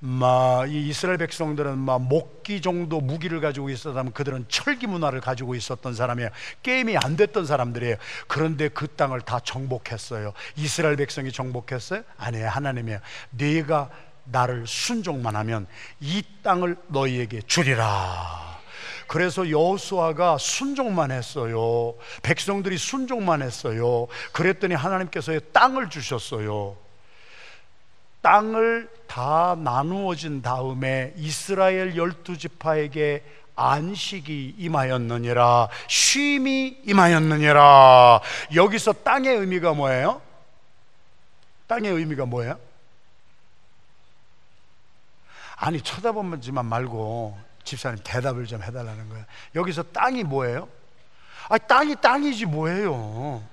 막이 0.00 0.88
이스라엘 0.88 1.18
백성들은 1.18 1.78
막 1.78 2.02
목기 2.02 2.60
정도 2.60 3.00
무기를 3.00 3.40
가지고 3.40 3.70
있었다면 3.70 4.12
그들은 4.12 4.46
철기 4.48 4.86
문화를 4.86 5.20
가지고 5.20 5.54
있었던 5.54 5.94
사람이에요. 5.94 6.30
게임이 6.62 6.96
안 6.98 7.16
됐던 7.16 7.46
사람들이에요. 7.46 7.96
그런데 8.26 8.68
그 8.68 8.88
땅을 8.88 9.22
다 9.22 9.40
정복했어요. 9.40 10.32
이스라엘 10.56 10.96
백성이 10.96 11.32
정복했어요? 11.32 12.02
아니에요. 12.18 12.48
하나님이에요. 12.48 13.00
네가 13.30 13.90
나를 14.24 14.66
순종만 14.66 15.36
하면 15.36 15.66
이 16.00 16.22
땅을 16.42 16.76
너희에게 16.88 17.42
주리라. 17.46 18.58
그래서 19.06 19.48
여호수아가 19.48 20.36
순종만 20.36 21.12
했어요. 21.12 21.94
백성들이 22.22 22.76
순종만 22.76 23.40
했어요. 23.40 24.08
그랬더니 24.32 24.74
하나님께서 24.74 25.38
땅을 25.52 25.90
주셨어요. 25.90 26.76
땅을 28.26 28.90
다 29.06 29.54
나누어진 29.56 30.42
다음에 30.42 31.12
이스라엘 31.16 31.96
열두 31.96 32.36
지파에게 32.36 33.22
안식이 33.54 34.56
임하였느니라 34.58 35.68
쉼이 35.86 36.82
임하였느니라 36.84 38.20
여기서 38.52 38.94
땅의 38.94 39.36
의미가 39.36 39.74
뭐예요? 39.74 40.20
땅의 41.68 41.92
의미가 41.92 42.26
뭐예요? 42.26 42.58
아니 45.54 45.80
쳐다보지만 45.80 46.66
말고 46.66 47.38
집사님 47.62 48.00
대답을 48.02 48.46
좀 48.46 48.60
해달라는 48.60 49.08
거예요 49.08 49.24
여기서 49.54 49.84
땅이 49.84 50.24
뭐예요? 50.24 50.68
아 51.48 51.58
땅이 51.58 51.94
땅이지 52.00 52.46
뭐예요 52.46 53.44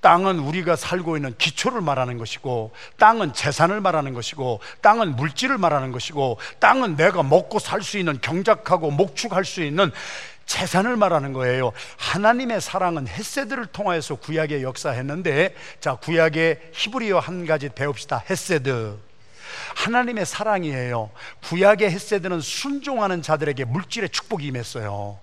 땅은 0.00 0.38
우리가 0.38 0.76
살고 0.76 1.16
있는 1.16 1.34
기초를 1.38 1.80
말하는 1.80 2.18
것이고, 2.18 2.70
땅은 2.98 3.32
재산을 3.32 3.80
말하는 3.80 4.14
것이고, 4.14 4.60
땅은 4.80 5.16
물질을 5.16 5.58
말하는 5.58 5.90
것이고, 5.92 6.38
땅은 6.60 6.96
내가 6.96 7.22
먹고 7.22 7.58
살 7.58 7.82
수 7.82 7.98
있는 7.98 8.20
경작하고 8.20 8.90
목축할 8.90 9.44
수 9.44 9.62
있는 9.62 9.90
재산을 10.46 10.96
말하는 10.96 11.32
거예요. 11.32 11.72
하나님의 11.96 12.60
사랑은 12.60 13.06
햇세드를 13.06 13.66
통하여서 13.66 14.16
구약에 14.16 14.62
역사했는데, 14.62 15.54
자, 15.80 15.94
구약의 15.96 16.70
히브리어 16.72 17.18
한 17.18 17.46
가지 17.46 17.68
배웁시다. 17.68 18.24
햇세드. 18.30 19.07
하나님의 19.76 20.26
사랑이에요. 20.26 21.10
구약의 21.44 21.90
햇세드는 21.90 22.40
순종하는 22.40 23.22
자들에게 23.22 23.64
물질의 23.64 24.10
축복이 24.10 24.46
임했어요. 24.46 25.18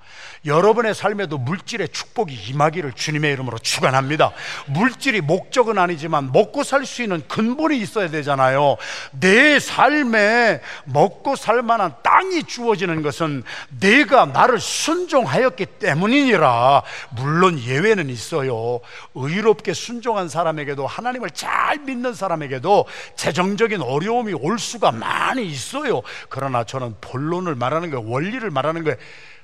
여러분의 0.45 0.95
삶에도 0.95 1.37
물질의 1.37 1.89
축복이 1.89 2.33
임하기를 2.33 2.93
주님의 2.93 3.33
이름으로 3.33 3.57
축원합니다. 3.57 4.31
물질이 4.67 5.21
목적은 5.21 5.77
아니지만 5.77 6.31
먹고 6.31 6.63
살 6.63 6.85
수 6.85 7.01
있는 7.01 7.23
근본이 7.27 7.77
있어야 7.79 8.09
되잖아요. 8.09 8.77
내 9.11 9.59
삶에 9.59 10.61
먹고 10.85 11.35
살 11.35 11.61
만한 11.63 11.95
땅이 12.03 12.43
주어지는 12.43 13.01
것은 13.01 13.43
내가 13.79 14.25
나를 14.25 14.59
순종하였기 14.59 15.65
때문이니라. 15.65 16.83
물론 17.11 17.59
예외는 17.59 18.09
있어요. 18.09 18.79
의롭게 19.15 19.73
순종한 19.73 20.29
사람에게도 20.29 20.85
하나님을 20.85 21.31
잘 21.31 21.79
믿는 21.79 22.13
사람에게도 22.13 22.85
재정적인 23.15 23.81
어려움 23.81 24.14
이 24.23 24.33
올 24.33 24.57
수가 24.59 24.91
많이 24.91 25.45
있어요. 25.45 26.01
그러나 26.29 26.63
저는 26.63 26.95
본론을 27.01 27.55
말하는 27.55 27.89
거예요. 27.91 28.09
원리를 28.09 28.49
말하는 28.49 28.83
거예요. 28.83 28.97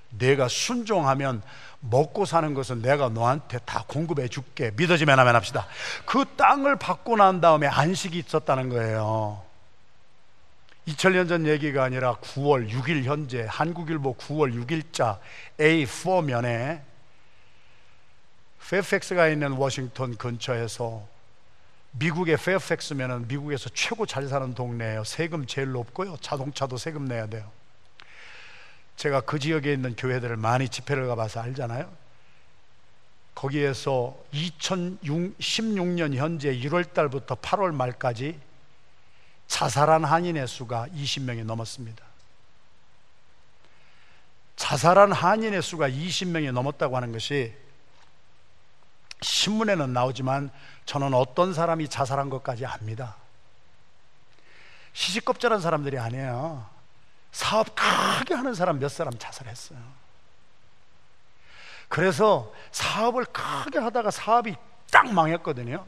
내가 0.09 0.47
순종하면 0.47 1.41
먹고 1.79 2.25
사는 2.25 2.53
것은 2.53 2.81
내가 2.81 3.09
너한테 3.09 3.59
다 3.65 3.83
공급해 3.87 4.27
줄게. 4.27 4.71
믿어지면 4.75 5.19
하면 5.19 5.35
합시다. 5.35 5.67
그 6.05 6.25
땅을 6.37 6.77
받고 6.77 7.17
난 7.17 7.41
다음에 7.41 7.67
안식이 7.67 8.17
있었다는 8.19 8.69
거예요. 8.69 9.41
2000년 10.87 11.29
전 11.29 11.45
얘기가 11.47 11.83
아니라 11.83 12.15
9월 12.15 12.69
6일 12.69 13.03
현재 13.03 13.45
한국일보 13.47 14.15
9월 14.15 14.65
6일자 14.65 15.19
A4면에 15.59 16.81
페펙스가 18.69 19.27
있는 19.27 19.53
워싱턴 19.53 20.17
근처에서 20.17 21.07
미국의 21.91 22.37
페어팩스면은 22.37 23.27
미국에서 23.27 23.69
최고 23.73 24.05
잘 24.05 24.27
사는 24.27 24.53
동네예요. 24.53 25.03
세금 25.03 25.45
제일 25.45 25.71
높고요. 25.71 26.17
자동차도 26.21 26.77
세금 26.77 27.05
내야 27.05 27.27
돼요. 27.27 27.51
제가 28.95 29.21
그 29.21 29.39
지역에 29.39 29.73
있는 29.73 29.95
교회들을 29.95 30.37
많이 30.37 30.69
집회를 30.69 31.07
가봐서 31.07 31.41
알잖아요. 31.41 31.91
거기에서 33.35 34.15
2016년 34.33 36.15
현재 36.15 36.53
1월 36.53 36.93
달부터 36.93 37.35
8월 37.35 37.73
말까지 37.73 38.39
자살한 39.47 40.05
한인의 40.05 40.47
수가 40.47 40.87
20명이 40.95 41.43
넘었습니다. 41.43 42.05
자살한 44.55 45.11
한인의 45.11 45.61
수가 45.61 45.89
20명이 45.89 46.51
넘었다고 46.51 46.95
하는 46.95 47.11
것이 47.11 47.53
신문에는 49.21 49.93
나오지만 49.93 50.51
저는 50.85 51.13
어떤 51.13 51.53
사람이 51.53 51.87
자살한 51.89 52.29
것까지 52.29 52.65
압니다. 52.65 53.15
시시껍질한 54.93 55.61
사람들이 55.61 55.97
아니에요. 55.99 56.65
사업 57.31 57.67
크게 57.75 58.33
하는 58.33 58.53
사람 58.53 58.79
몇 58.79 58.89
사람 58.89 59.17
자살했어요. 59.17 59.79
그래서 61.87 62.51
사업을 62.71 63.25
크게 63.25 63.79
하다가 63.79 64.11
사업이 64.11 64.55
딱 64.91 65.11
망했거든요. 65.13 65.85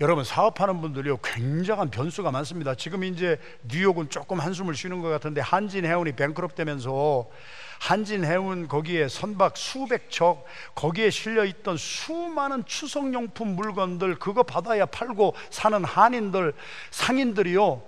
여러분 0.00 0.22
사업하는 0.22 0.80
분들이요 0.80 1.16
굉장한 1.18 1.90
변수가 1.90 2.30
많습니다. 2.30 2.76
지금 2.76 3.02
이제 3.02 3.36
뉴욕은 3.64 4.10
조금 4.10 4.38
한숨을 4.38 4.76
쉬는 4.76 5.00
것 5.00 5.08
같은데 5.08 5.40
한진 5.40 5.84
해운이 5.84 6.12
뱅크럽 6.12 6.54
되면서 6.54 7.28
한진 7.80 8.24
해운 8.24 8.68
거기에 8.68 9.08
선박 9.08 9.56
수백 9.56 10.08
척 10.08 10.44
거기에 10.76 11.10
실려 11.10 11.44
있던 11.44 11.76
수많은 11.76 12.64
추석용품 12.64 13.56
물건들 13.56 14.20
그거 14.20 14.44
받아야 14.44 14.86
팔고 14.86 15.34
사는 15.50 15.84
한인들 15.84 16.54
상인들이요 16.92 17.82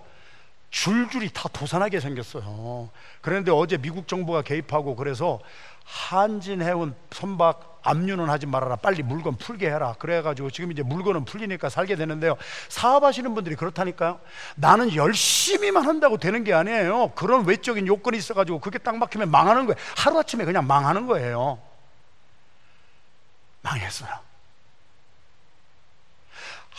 줄줄이 0.71 1.31
다 1.33 1.49
도산하게 1.53 2.01
생겼어요. 2.01 2.91
그런데 3.21 3.53
어제 3.53 3.77
미국 3.77 4.09
정부가 4.09 4.43
개입하고 4.43 4.97
그래서 4.97 5.39
한진 5.85 6.61
해운 6.61 6.95
선박 7.13 7.70
압류는 7.83 8.29
하지 8.29 8.47
말아라. 8.47 8.77
빨리 8.77 9.03
물건 9.03 9.37
풀게 9.37 9.67
해라. 9.71 9.95
그래가지고 9.99 10.51
지금 10.51 10.73
이제 10.73 10.83
물건은 10.83 11.25
풀리니까 11.25 11.69
살게 11.69 11.97
되는데요. 11.97 12.37
사업하시는 12.69 13.35
분들이 13.35 13.57
그렇다니까요. 13.57 14.21
나는 14.57 14.95
열심히만 14.95 15.87
한다고 15.87 16.19
되는 16.19 16.45
게 16.45 16.53
아니에요. 16.53 17.13
그런 17.15 17.47
외적인 17.47 17.87
요건이 17.87 18.19
있어가지고 18.19 18.61
그게 18.61 18.79
딱 18.79 18.97
막히면 18.97 19.31
망하는 19.31 19.67
거예요. 19.67 19.77
하루아침에 19.97 20.45
그냥 20.45 20.67
망하는 20.67 21.07
거예요. 21.07 21.59
망했어요. 23.63 24.11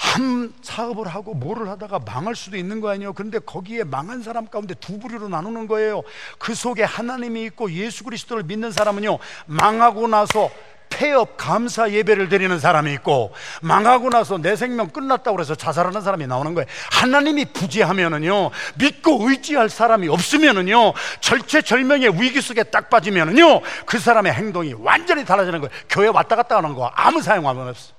한 0.01 0.51
사업을 0.63 1.07
하고 1.07 1.35
뭐를 1.35 1.69
하다가 1.69 1.99
망할 1.99 2.35
수도 2.35 2.57
있는 2.57 2.81
거 2.81 2.89
아니에요. 2.89 3.13
그런데 3.13 3.37
거기에 3.37 3.83
망한 3.83 4.23
사람 4.23 4.47
가운데 4.47 4.73
두 4.73 4.97
부류로 4.97 5.29
나누는 5.29 5.67
거예요. 5.67 6.01
그 6.39 6.55
속에 6.55 6.83
하나님이 6.83 7.43
있고 7.45 7.71
예수 7.71 8.03
그리스도를 8.03 8.41
믿는 8.43 8.71
사람은요, 8.71 9.19
망하고 9.45 10.07
나서 10.07 10.49
폐업 10.91 11.37
감사 11.37 11.89
예배를 11.89 12.29
드리는 12.29 12.59
사람이 12.59 12.93
있고 12.93 13.33
망하고 13.61 14.09
나서 14.09 14.37
내 14.37 14.55
생명 14.55 14.89
끝났다고 14.89 15.39
해서 15.39 15.55
자살하는 15.55 16.01
사람이 16.01 16.27
나오는 16.27 16.53
거예요. 16.53 16.67
하나님이 16.91 17.45
부재하면은요 17.45 18.51
믿고 18.75 19.27
의지할 19.27 19.69
사람이 19.69 20.07
없으면은요 20.09 20.93
절체절명의 21.21 22.21
위기 22.21 22.41
속에 22.41 22.63
딱 22.63 22.89
빠지면은요 22.89 23.61
그 23.85 23.97
사람의 23.97 24.33
행동이 24.33 24.75
완전히 24.77 25.25
달라지는 25.25 25.61
거예요. 25.61 25.71
교회 25.89 26.07
왔다 26.07 26.35
갔다 26.35 26.57
하는 26.57 26.75
거 26.75 26.91
아무 26.93 27.21
사용함은 27.21 27.69
없어. 27.69 27.93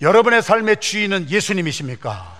여러분의 0.00 0.42
삶의 0.42 0.78
주인은 0.78 1.30
예수님이십니까? 1.30 2.37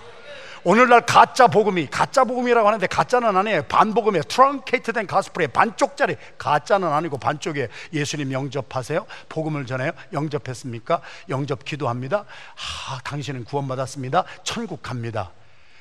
오늘날 0.69 1.01
가짜 1.01 1.47
복음이 1.47 1.87
가짜 1.87 2.25
복음이라고 2.25 2.69
하는데 2.69 2.87
가짜는 2.87 3.35
아니에요. 3.35 3.63
반복음이에요. 3.69 4.23
트렁케이트된 4.25 5.07
가스프레 5.07 5.47
반쪽짜리 5.47 6.15
가짜는 6.37 6.93
아니고 6.93 7.17
반쪽에 7.17 7.69
예수님 7.95 8.33
영접하세요. 8.33 9.07
복음을 9.31 9.65
전해요. 9.65 9.93
영접했습니까? 10.13 11.01
영접 11.31 11.65
기도합니다. 11.65 12.19
아, 12.19 13.01
당신은 13.03 13.45
구원받았습니다. 13.45 14.25
천국 14.45 14.83
갑니다. 14.83 15.31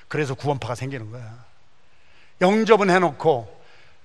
그래서 0.07 0.35
구원파가 0.35 0.75
생기는 0.75 1.11
거야. 1.11 1.35
영접은 2.39 2.89
해놓고 2.89 3.61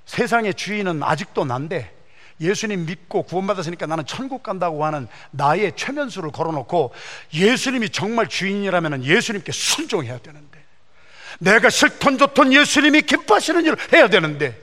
세상의 0.06 0.54
주인은 0.54 1.04
아직도 1.04 1.44
난데 1.44 1.94
예수님 2.40 2.86
믿고 2.86 3.22
구원받았으니까 3.22 3.86
나는 3.86 4.04
천국 4.04 4.42
간다고 4.42 4.84
하는 4.84 5.06
나의 5.30 5.76
최면수를 5.76 6.32
걸어놓고 6.32 6.92
예수님이 7.34 7.90
정말 7.90 8.26
주인이라면 8.26 9.04
예수님께 9.04 9.52
순종해야 9.52 10.18
되는데 10.18 10.61
내가 11.38 11.70
싫던 11.70 12.18
좋던 12.18 12.52
예수님이 12.52 13.02
기뻐하시는 13.02 13.64
일을 13.64 13.76
해야 13.92 14.08
되는데 14.08 14.56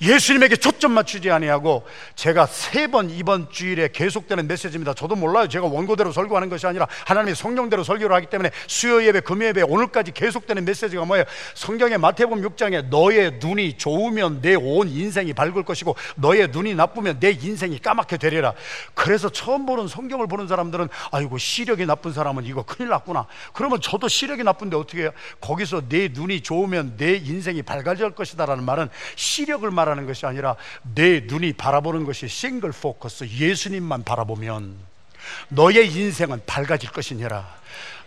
예수님에게 0.00 0.56
초점 0.56 0.92
맞추지 0.92 1.30
아니하고 1.30 1.84
제가 2.14 2.46
세 2.46 2.90
번 2.90 3.08
이번 3.10 3.50
주일에 3.50 3.88
계속되는 3.92 4.48
메시지입니다. 4.48 4.94
저도 4.94 5.14
몰라요. 5.14 5.46
제가 5.46 5.66
원고대로 5.66 6.10
설교하는 6.12 6.48
것이 6.48 6.66
아니라 6.66 6.88
하나님의 7.06 7.36
성령대로 7.36 7.84
설교를 7.84 8.16
하기 8.16 8.26
때문에 8.26 8.50
수요 8.66 9.04
예배, 9.04 9.20
금요 9.20 9.46
예배 9.46 9.62
오늘까지 9.62 10.10
계속되는 10.12 10.64
메시지가 10.64 11.04
뭐예요? 11.04 11.24
성경의 11.54 11.98
마태복음 11.98 12.42
6장에 12.42 12.86
너의 12.88 13.38
눈이 13.40 13.76
좋으면 13.76 14.40
내 14.40 14.54
온 14.56 14.88
인생이 14.88 15.32
밝을 15.34 15.62
것이고 15.64 15.94
너의 16.16 16.48
눈이 16.48 16.74
나쁘면 16.74 17.20
내 17.20 17.30
인생이 17.30 17.78
까맣게 17.80 18.16
되리라. 18.16 18.54
그래서 18.94 19.28
처음 19.28 19.66
보는 19.66 19.86
성경을 19.86 20.26
보는 20.26 20.48
사람들은 20.48 20.88
아이고 21.12 21.38
시력이 21.38 21.86
나쁜 21.86 22.12
사람은 22.12 22.44
이거 22.44 22.62
큰일 22.62 22.88
났구나. 22.88 23.26
그러면 23.52 23.80
저도 23.80 24.08
시력이 24.08 24.42
나쁜데 24.42 24.76
어떻게 24.76 25.02
해요? 25.02 25.10
거기서 25.40 25.82
내 25.88 26.08
눈이 26.08 26.40
좋으면 26.42 26.96
내 26.96 27.14
인생이 27.16 27.62
밝아질 27.62 28.10
것이다라는 28.12 28.64
말은 28.64 28.88
시력을 29.16 29.70
말하는 29.70 29.89
바라는 29.90 30.06
것이 30.06 30.26
아니라 30.26 30.56
내 30.94 31.20
눈이 31.20 31.54
바라보는 31.54 32.04
것이 32.04 32.28
싱글 32.28 32.70
포커스 32.70 33.24
예수님만 33.24 34.04
바라보면 34.04 34.76
너의 35.48 35.92
인생은 35.92 36.42
밝아질 36.46 36.90
것이니라. 36.90 37.60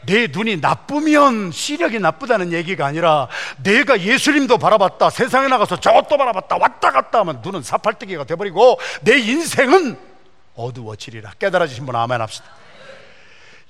내 0.05 0.27
눈이 0.27 0.57
나쁘면 0.57 1.51
시력이 1.51 1.99
나쁘다는 1.99 2.51
얘기가 2.51 2.85
아니라 2.85 3.29
내가 3.63 4.01
예수님도 4.01 4.57
바라봤다 4.57 5.09
세상에 5.09 5.47
나가서 5.47 5.79
저것도 5.79 6.17
바라봤다 6.17 6.57
왔다 6.57 6.91
갔다 6.91 7.19
하면 7.19 7.41
눈은 7.43 7.63
사팔뜨기가 7.63 8.25
돼버리고 8.25 8.79
내 9.01 9.17
인생은 9.17 9.97
어두워지리라. 10.55 11.33
깨달아지신 11.39 11.85
분 11.85 11.95
아멘 11.95 12.19
합시다. 12.21 12.45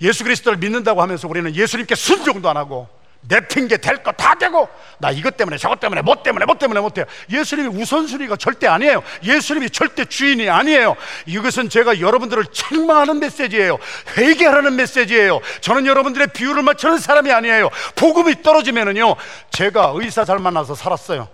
예수 0.02 0.24
그리스도를 0.24 0.58
믿는다고 0.58 1.02
하면서 1.02 1.28
우리는 1.28 1.56
예수님께 1.56 1.96
순종도 1.96 2.50
안 2.50 2.58
하고 2.58 2.90
내 3.28 3.40
핑계 3.40 3.78
될 3.78 4.04
거 4.04 4.12
다 4.12 4.36
되고 4.36 4.68
나 5.00 5.10
이것 5.12 5.38
때문에 5.38 5.58
저것 5.58 5.80
때문에 5.80 6.02
뭐 6.02 6.22
때문에 6.22 6.46
뭐 6.46 6.56
때문에 6.58 6.80
뭐 6.82 6.90
때문에. 6.90 7.10
예수님이 7.30 7.70
우선순위가 7.82 8.36
절대 8.36 8.68
아니에요. 8.68 9.02
예수님이 9.24 9.70
절대 9.70 10.04
주인이 10.06 10.50
아니에요. 10.50 10.96
이것은 11.26 11.70
제가 11.70 12.00
여러분들을 12.02 12.46
책망하는 12.52 13.20
메시지예요. 13.20 13.80
회개하라는 14.18 14.76
메시지예요. 14.76 15.40
저는 15.62 15.86
여러분들의 15.86 16.28
비유를 16.34 16.64
맞추는 16.64 16.98
사람이 16.98 17.32
아니에요. 17.32 17.70
복음이 17.96 18.42
떨어지면은요 18.44 19.16
제가 19.52 19.94
의사 19.96 20.26
잘 20.26 20.40
만나서 20.40 20.76
살았어요. 20.76 21.28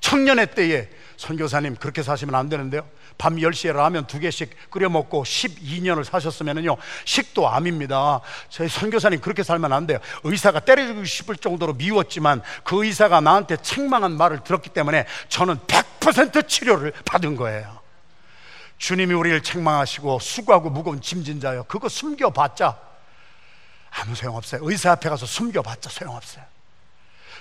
청년의 0.00 0.48
때에 0.54 0.88
선교사님 1.16 1.76
그렇게 1.76 2.02
사시면 2.02 2.34
안 2.34 2.48
되는데요 2.50 2.86
밤 3.18 3.36
10시에 3.36 3.72
라면 3.72 4.06
두 4.06 4.18
개씩 4.18 4.70
끓여 4.70 4.88
먹고 4.88 5.24
12년을 5.24 6.04
사셨으면요 6.04 6.76
식도 7.04 7.48
암입니다. 7.48 8.20
저희 8.48 8.68
선교사님 8.68 9.20
그렇게 9.20 9.42
살면 9.42 9.72
안 9.72 9.86
돼요. 9.86 9.98
의사가 10.24 10.60
때려주고 10.60 11.04
싶을 11.04 11.36
정도로 11.36 11.74
미웠지만 11.74 12.42
그 12.64 12.84
의사가 12.84 13.20
나한테 13.20 13.56
책망한 13.56 14.16
말을 14.16 14.44
들었기 14.44 14.70
때문에 14.70 15.06
저는 15.28 15.58
100% 15.66 16.48
치료를 16.48 16.92
받은 17.04 17.36
거예요. 17.36 17.80
주님이 18.78 19.14
우리를 19.14 19.42
책망하시고 19.42 20.18
수고하고 20.18 20.70
무거운 20.70 21.00
짐진 21.00 21.40
자요. 21.40 21.64
그거 21.64 21.88
숨겨봤자 21.88 22.78
아무 23.90 24.14
소용없어요. 24.14 24.60
의사 24.64 24.92
앞에 24.92 25.08
가서 25.08 25.24
숨겨봤자 25.24 25.88
소용없어요 25.88 26.55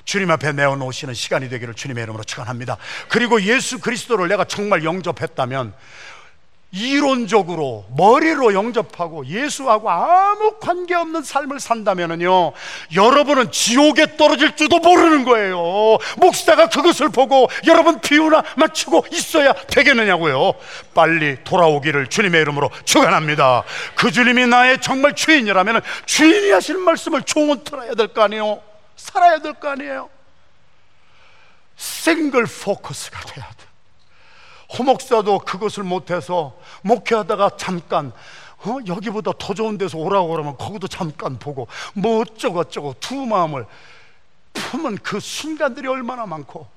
주님 0.05 0.31
앞에 0.31 0.53
내어놓으시는 0.53 1.13
시간이 1.13 1.49
되기를 1.49 1.73
주님의 1.73 2.03
이름으로 2.03 2.23
축원합니다. 2.23 2.77
그리고 3.09 3.41
예수 3.41 3.79
그리스도를 3.79 4.27
내가 4.27 4.45
정말 4.45 4.83
영접했다면 4.83 5.73
이론적으로 6.71 7.85
머리로 7.95 8.53
영접하고 8.53 9.25
예수하고 9.27 9.89
아무 9.89 10.55
관계없는 10.59 11.23
삶을 11.23 11.61
산다면요 11.61 12.51
여러분은 12.93 13.51
지옥에 13.51 14.17
떨어질 14.17 14.57
줄도 14.57 14.79
모르는 14.79 15.23
거예요. 15.23 15.57
목사가 16.17 16.67
그것을 16.67 17.09
보고 17.09 17.47
여러분 17.65 18.01
비유나 18.01 18.43
맞추고 18.57 19.05
있어야 19.11 19.53
되겠느냐고요. 19.53 20.53
빨리 20.93 21.37
돌아오기를 21.45 22.07
주님의 22.07 22.41
이름으로 22.41 22.69
축원합니다. 22.83 23.63
그 23.95 24.11
주님이 24.11 24.47
나의 24.47 24.81
정말 24.81 25.15
주인이라면 25.15 25.81
주인이 26.05 26.51
하시는 26.51 26.81
말씀을 26.81 27.21
종은 27.23 27.63
들어야 27.63 27.93
될 27.93 28.07
거 28.07 28.23
아니에요 28.23 28.74
살아야 28.95 29.39
될 29.39 29.53
거 29.53 29.69
아니에요. 29.69 30.09
싱글 31.75 32.45
포커스가 32.45 33.19
돼야 33.21 33.47
돼. 33.49 33.65
호목사도 34.77 35.39
그것을 35.39 35.83
못해서 35.83 36.57
목회하다가 36.83 37.51
잠깐 37.57 38.11
어? 38.65 38.77
여기보다 38.87 39.31
더 39.37 39.53
좋은 39.53 39.77
데서 39.77 39.97
오라고 39.97 40.29
그러면 40.29 40.57
거기도 40.57 40.87
잠깐 40.87 41.37
보고 41.37 41.67
뭐 41.93 42.21
어쩌고 42.21 42.59
어쩌고 42.61 42.95
두 42.99 43.15
마음을 43.25 43.65
품은 44.53 44.97
그 45.03 45.19
순간들이 45.19 45.87
얼마나 45.87 46.25
많고 46.25 46.67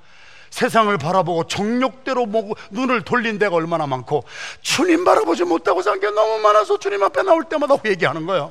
세상을 0.51 0.97
바라보고 0.99 1.47
정욕대로 1.47 2.27
보고 2.27 2.55
눈을 2.71 3.03
돌린 3.03 3.39
데가 3.39 3.55
얼마나 3.57 3.87
많고 3.87 4.25
주님 4.61 5.05
바라보지 5.05 5.45
못하고 5.45 5.81
산 5.83 6.01
게 6.01 6.11
너무 6.11 6.41
많아서 6.41 6.79
주님 6.79 7.03
앞에 7.03 7.23
나올 7.23 7.45
때마다 7.45 7.77
회개하는 7.83 8.27
거야 8.27 8.51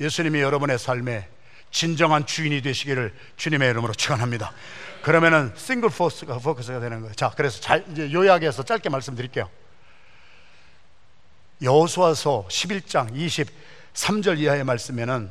예수님이 0.00 0.40
여러분의 0.40 0.78
삶에 0.78 1.28
진정한 1.70 2.26
주인이 2.26 2.62
되시기를 2.62 3.14
주님의 3.36 3.70
이름으로 3.70 3.92
축원합니다. 3.94 4.52
그러면은 5.02 5.52
싱글 5.56 5.88
포스가 5.88 6.38
포커스가 6.38 6.80
되는 6.80 7.00
거예요. 7.00 7.14
자, 7.14 7.32
그래서 7.36 7.60
잘 7.60 7.84
이제 7.90 8.12
요약해서 8.12 8.62
짧게 8.64 8.88
말씀드릴게요. 8.88 9.48
여호수아서 11.62 12.46
11장 12.48 13.12
23절 13.94 14.38
이하의 14.38 14.64
말씀에는 14.64 15.30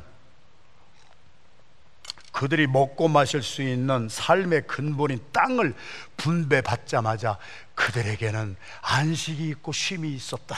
그들이 2.32 2.66
먹고 2.68 3.08
마실 3.08 3.42
수 3.42 3.62
있는 3.62 4.08
삶의 4.08 4.66
근본인 4.66 5.20
땅을 5.32 5.74
분배받자마자 6.16 7.38
그들에게는 7.74 8.56
안식이 8.82 9.48
있고 9.50 9.72
쉼이 9.72 10.14
있었다. 10.14 10.56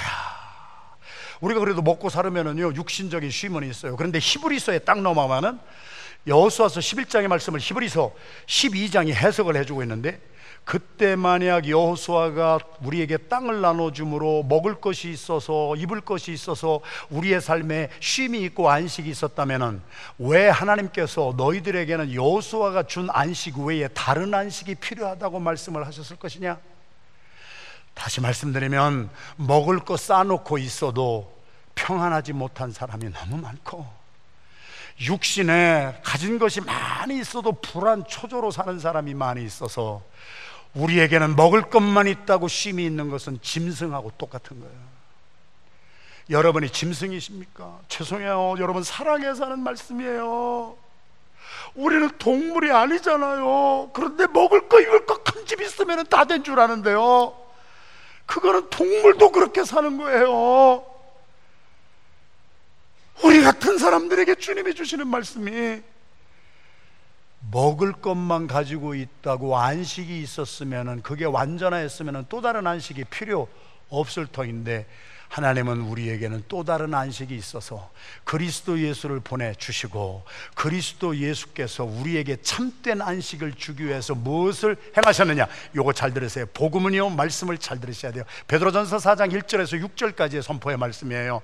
우리가 1.42 1.60
그래도 1.60 1.82
먹고 1.82 2.08
살으면은요 2.08 2.72
육신적인 2.74 3.30
쉼은 3.30 3.68
있어요. 3.68 3.96
그런데 3.96 4.18
히브리서에 4.20 4.80
딱 4.80 5.02
넘어가면은 5.02 5.58
여호수아서 6.26 6.80
11장의 6.80 7.26
말씀을 7.26 7.58
히브리서 7.60 8.12
12장이 8.46 9.12
해석을 9.12 9.56
해주고 9.56 9.82
있는데 9.82 10.20
그때 10.64 11.16
만약 11.16 11.68
여호수아가 11.68 12.60
우리에게 12.82 13.16
땅을 13.16 13.60
나눠줌으로 13.60 14.44
먹을 14.44 14.80
것이 14.80 15.10
있어서 15.10 15.74
입을 15.74 16.00
것이 16.02 16.32
있어서 16.32 16.80
우리의 17.10 17.40
삶에 17.40 17.90
쉼이 17.98 18.44
있고 18.44 18.70
안식이 18.70 19.10
있었다면은 19.10 19.82
왜 20.18 20.48
하나님께서 20.48 21.34
너희들에게는 21.36 22.14
여호수아가 22.14 22.84
준 22.84 23.08
안식 23.10 23.58
외에 23.58 23.88
다른 23.88 24.32
안식이 24.32 24.76
필요하다고 24.76 25.40
말씀을 25.40 25.84
하셨을 25.88 26.16
것이냐? 26.16 26.56
다시 27.94 28.20
말씀드리면 28.20 29.10
먹을 29.36 29.80
거 29.80 29.96
싸놓고 29.96 30.58
있어도 30.58 31.41
평안하지 31.74 32.32
못한 32.32 32.72
사람이 32.72 33.12
너무 33.12 33.36
많고 33.38 33.86
육신에 35.00 36.00
가진 36.04 36.38
것이 36.38 36.60
많이 36.60 37.18
있어도 37.18 37.52
불안 37.52 38.04
초조로 38.06 38.50
사는 38.50 38.78
사람이 38.78 39.14
많이 39.14 39.44
있어서 39.44 40.02
우리에게는 40.74 41.34
먹을 41.36 41.62
것만 41.62 42.06
있다고 42.06 42.48
쉼이 42.48 42.84
있는 42.84 43.10
것은 43.10 43.38
짐승하고 43.42 44.12
똑같은 44.18 44.60
거예요. 44.60 44.92
여러분이 46.30 46.70
짐승이십니까? 46.70 47.80
죄송해요. 47.88 48.54
여러분 48.58 48.82
사랑해서 48.82 49.44
하는 49.46 49.60
말씀이에요. 49.60 50.76
우리는 51.74 52.08
동물이 52.18 52.70
아니잖아요. 52.70 53.90
그런데 53.92 54.26
먹을 54.28 54.68
거 54.68 54.80
입을 54.80 55.04
거 55.06 55.22
큰 55.24 55.44
집 55.46 55.60
있으면 55.60 56.06
다 56.06 56.24
된 56.24 56.42
줄 56.44 56.60
아는데요. 56.60 57.36
그거는 58.26 58.70
동물도 58.70 59.32
그렇게 59.32 59.64
사는 59.64 59.98
거예요. 59.98 60.84
우리 63.24 63.40
같은 63.42 63.78
사람들에게 63.78 64.34
주님이 64.36 64.74
주시는 64.74 65.06
말씀이 65.06 65.80
먹을 67.50 67.92
것만 67.92 68.46
가지고 68.46 68.94
있다고 68.94 69.56
안식이 69.58 70.20
있었으면 70.20 71.02
그게 71.02 71.24
완전하였으면 71.24 72.26
또 72.28 72.40
다른 72.40 72.66
안식이 72.66 73.04
필요 73.04 73.48
없을 73.88 74.26
터인데 74.26 74.86
하나님은 75.32 75.80
우리에게는 75.80 76.44
또 76.46 76.62
다른 76.62 76.92
안식이 76.92 77.34
있어서 77.34 77.90
그리스도 78.22 78.78
예수를 78.78 79.20
보내주시고 79.20 80.24
그리스도 80.54 81.16
예수께서 81.16 81.84
우리에게 81.84 82.36
참된 82.42 83.00
안식을 83.00 83.54
주기 83.54 83.86
위해서 83.86 84.14
무엇을 84.14 84.76
행하셨느냐? 84.94 85.48
요거 85.74 85.94
잘 85.94 86.12
들으세요. 86.12 86.44
복음은요 86.52 87.08
말씀을 87.08 87.56
잘 87.56 87.80
들으셔야 87.80 88.12
돼요. 88.12 88.24
베드로전서 88.46 88.98
4장 88.98 89.32
1절에서 89.32 89.82
6절까지의 89.82 90.42
선포의 90.42 90.76
말씀이에요. 90.76 91.40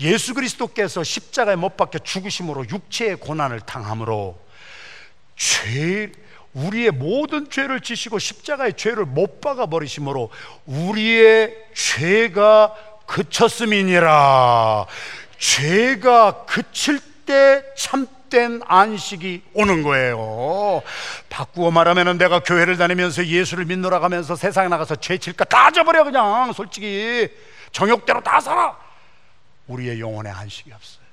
예수 0.00 0.34
그리스도께서 0.34 1.04
십자가에 1.04 1.54
못 1.54 1.76
박혀 1.76 2.00
죽으심으로 2.00 2.68
육체의 2.68 3.16
고난을 3.20 3.60
당함으로 3.60 4.36
죄 5.36 6.10
우리의 6.54 6.90
모든 6.90 7.50
죄를 7.50 7.80
지시고 7.80 8.18
십자가의 8.18 8.74
죄를 8.76 9.04
못 9.04 9.40
박아 9.40 9.66
버리심으로 9.66 10.30
우리의 10.66 11.54
죄가 11.74 12.74
그쳤음이니라. 13.08 14.86
죄가 15.38 16.44
그칠 16.46 17.00
때 17.26 17.64
참된 17.76 18.60
안식이 18.66 19.42
오는 19.54 19.82
거예요. 19.82 20.82
바꾸어 21.28 21.70
말하면 21.70 22.18
내가 22.18 22.40
교회를 22.40 22.76
다니면서 22.76 23.26
예수를 23.26 23.64
믿노라 23.64 24.02
하면서 24.02 24.36
세상에 24.36 24.68
나가서 24.68 24.96
죄 24.96 25.18
질까 25.18 25.44
다 25.44 25.70
져버려 25.70 26.04
그냥. 26.04 26.52
솔직히. 26.52 27.28
정욕대로 27.72 28.22
다 28.22 28.40
살아. 28.40 28.76
우리의 29.66 30.00
영혼에 30.00 30.30
안식이 30.30 30.72
없어요. 30.72 31.04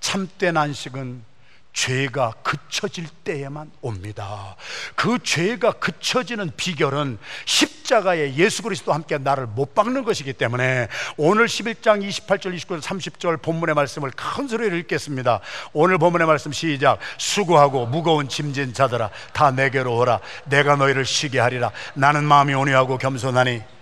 참된 0.00 0.56
안식은 0.56 1.24
죄가 1.72 2.32
그쳐질 2.42 3.06
때에만 3.24 3.70
옵니다. 3.80 4.56
그 4.94 5.18
죄가 5.22 5.72
그쳐지는 5.72 6.50
비결은 6.56 7.18
십자가에 7.44 8.34
예수 8.34 8.62
그리스도 8.62 8.92
함께 8.92 9.16
나를 9.18 9.46
못 9.46 9.74
박는 9.74 10.04
것이기 10.04 10.32
때문에 10.32 10.88
오늘 11.16 11.46
11장 11.46 12.06
28절, 12.06 12.56
29절, 12.56 12.80
30절 12.80 13.42
본문의 13.42 13.74
말씀을 13.74 14.10
큰 14.10 14.48
소리로 14.48 14.76
읽겠습니다. 14.76 15.40
오늘 15.72 15.98
본문의 15.98 16.26
말씀 16.26 16.52
시작. 16.52 16.98
수고하고 17.16 17.86
무거운 17.86 18.28
짐진 18.28 18.72
자들아 18.72 19.10
다 19.32 19.50
내게로 19.50 19.96
오라. 19.96 20.20
내가 20.46 20.76
너희를 20.76 21.04
쉬게 21.04 21.38
하리라. 21.38 21.70
나는 21.94 22.24
마음이 22.24 22.54
온유하고 22.54 22.98
겸손하니 22.98 23.77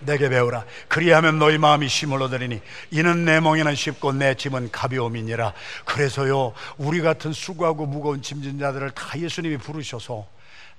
내게 0.00 0.28
배우라. 0.28 0.64
그리하면 0.88 1.38
너희 1.38 1.58
마음이 1.58 1.88
쉼을 1.88 2.22
얻으리니 2.22 2.60
이는 2.90 3.24
내 3.24 3.40
멍에는 3.40 3.74
쉽고 3.74 4.12
내 4.12 4.34
짐은 4.34 4.70
가벼움이니라. 4.70 5.52
그래서요 5.84 6.52
우리 6.78 7.00
같은 7.00 7.32
수고하고 7.32 7.86
무거운 7.86 8.22
짐진 8.22 8.58
자들을 8.58 8.90
다 8.90 9.18
예수님이 9.18 9.58
부르셔서 9.58 10.26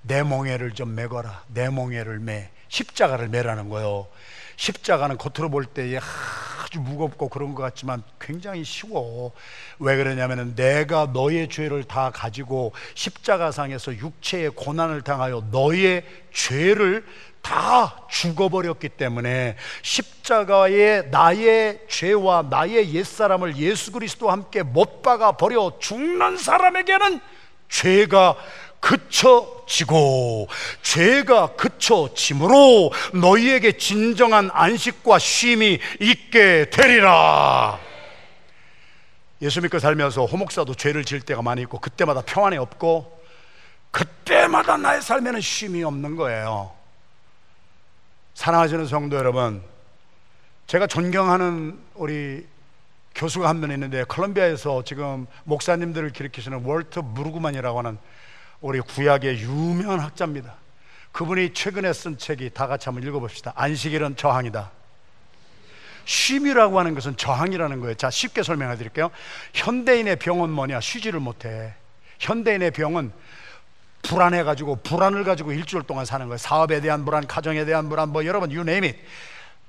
내 0.01 0.24
멍에를 0.24 0.72
좀 0.72 0.95
메거라. 0.95 1.43
내 1.47 1.69
멍에를 1.69 2.19
매 2.19 2.49
십자가를 2.69 3.28
매라는 3.30 3.69
거요. 3.69 4.07
십자가는 4.55 5.17
겉으로 5.17 5.49
볼때 5.49 5.99
아주 6.72 6.80
무겁고 6.80 7.28
그런 7.28 7.53
것 7.53 7.63
같지만 7.63 8.03
굉장히 8.19 8.63
쉬워. 8.63 9.34
왜 9.80 9.97
그러냐면 9.97 10.55
내가 10.55 11.07
너의 11.11 11.49
죄를 11.49 11.84
다 11.84 12.11
가지고 12.11 12.72
십자가상에서 12.95 13.97
육체의 13.97 14.51
고난을 14.51 15.01
당하여 15.01 15.45
너의 15.51 16.05
죄를 16.32 17.05
다 17.42 18.06
죽어버렸기 18.10 18.89
때문에 18.89 19.58
십자가에 19.82 21.04
나의 21.12 21.82
죄와 21.88 22.48
나의 22.50 22.94
옛사람을 22.94 23.58
예수 23.58 23.92
그리스도와 23.92 24.34
함께 24.34 24.64
못 24.64 25.02
박아 25.02 25.34
버려 25.34 25.74
죽는 25.80 26.38
사람에게는 26.38 27.20
죄가 27.70 28.36
그쳐지고 28.80 30.48
죄가 30.82 31.56
그쳐짐으로 31.56 32.92
너희에게 33.14 33.78
진정한 33.78 34.50
안식과 34.52 35.20
쉼이 35.20 35.80
있게 36.00 36.70
되리라. 36.72 37.80
예수 39.42 39.62
믿고 39.62 39.80
살면서 39.80 40.26
호목사도 40.26 40.76
죄를 40.76 41.06
지을 41.06 41.22
때가 41.22 41.42
많이 41.42 41.62
있고 41.62 41.80
그때마다 41.80 42.22
평안이 42.22 42.58
없고 42.58 43.22
그때마다 43.92 44.78
나의 44.78 45.02
삶에는 45.02 45.42
쉼이 45.42 45.84
없는 45.84 46.16
거예요. 46.16 46.80
사랑하시는 48.34 48.86
성도 48.88 49.17
여러분, 49.17 49.61
제가 50.67 50.88
존경하는 50.88 51.77
우리 51.95 52.45
교수가 53.13 53.47
한 53.47 53.59
분 53.59 53.71
있는데 53.71 54.03
콜롬비아에서 54.05 54.84
지금 54.86 55.27
목사님들을 55.43 56.11
기르키시는 56.11 56.63
월터 56.63 57.01
무르그만이라고 57.01 57.77
하는 57.79 57.97
우리 58.61 58.79
구약의 58.79 59.41
유명한 59.41 59.99
학자입니다. 59.99 60.55
그분이 61.11 61.53
최근에 61.53 61.91
쓴 61.91 62.17
책이 62.17 62.51
다 62.53 62.67
같이 62.67 62.86
한번 62.86 63.03
읽어봅시다. 63.05 63.51
안식일은 63.55 64.15
저항이다. 64.15 64.71
쉼이라고 66.05 66.79
하는 66.79 66.95
것은 66.95 67.17
저항이라는 67.17 67.79
거예요. 67.82 67.95
자, 67.95 68.09
쉽게 68.09 68.43
설명해 68.43 68.77
드릴게요. 68.77 69.11
현대인의 69.53 70.15
병은 70.17 70.49
뭐냐? 70.49 70.79
쉬지를 70.79 71.19
못해. 71.19 71.73
현대인의 72.19 72.71
병은 72.71 73.11
불안해 74.04 74.43
가지고 74.43 74.78
불안을 74.78 75.24
가지고 75.24 75.52
일주일 75.52 75.84
동안 75.84 76.06
사는 76.06 76.26
거예요. 76.28 76.38
사업에 76.38 76.82
대한 76.82 77.06
불안, 77.06 77.28
가정에 77.28 77.66
대한 77.66 77.89
불안, 77.89 78.10
뭐 78.10 78.26
여러분 78.26 78.52
it. 78.52 78.99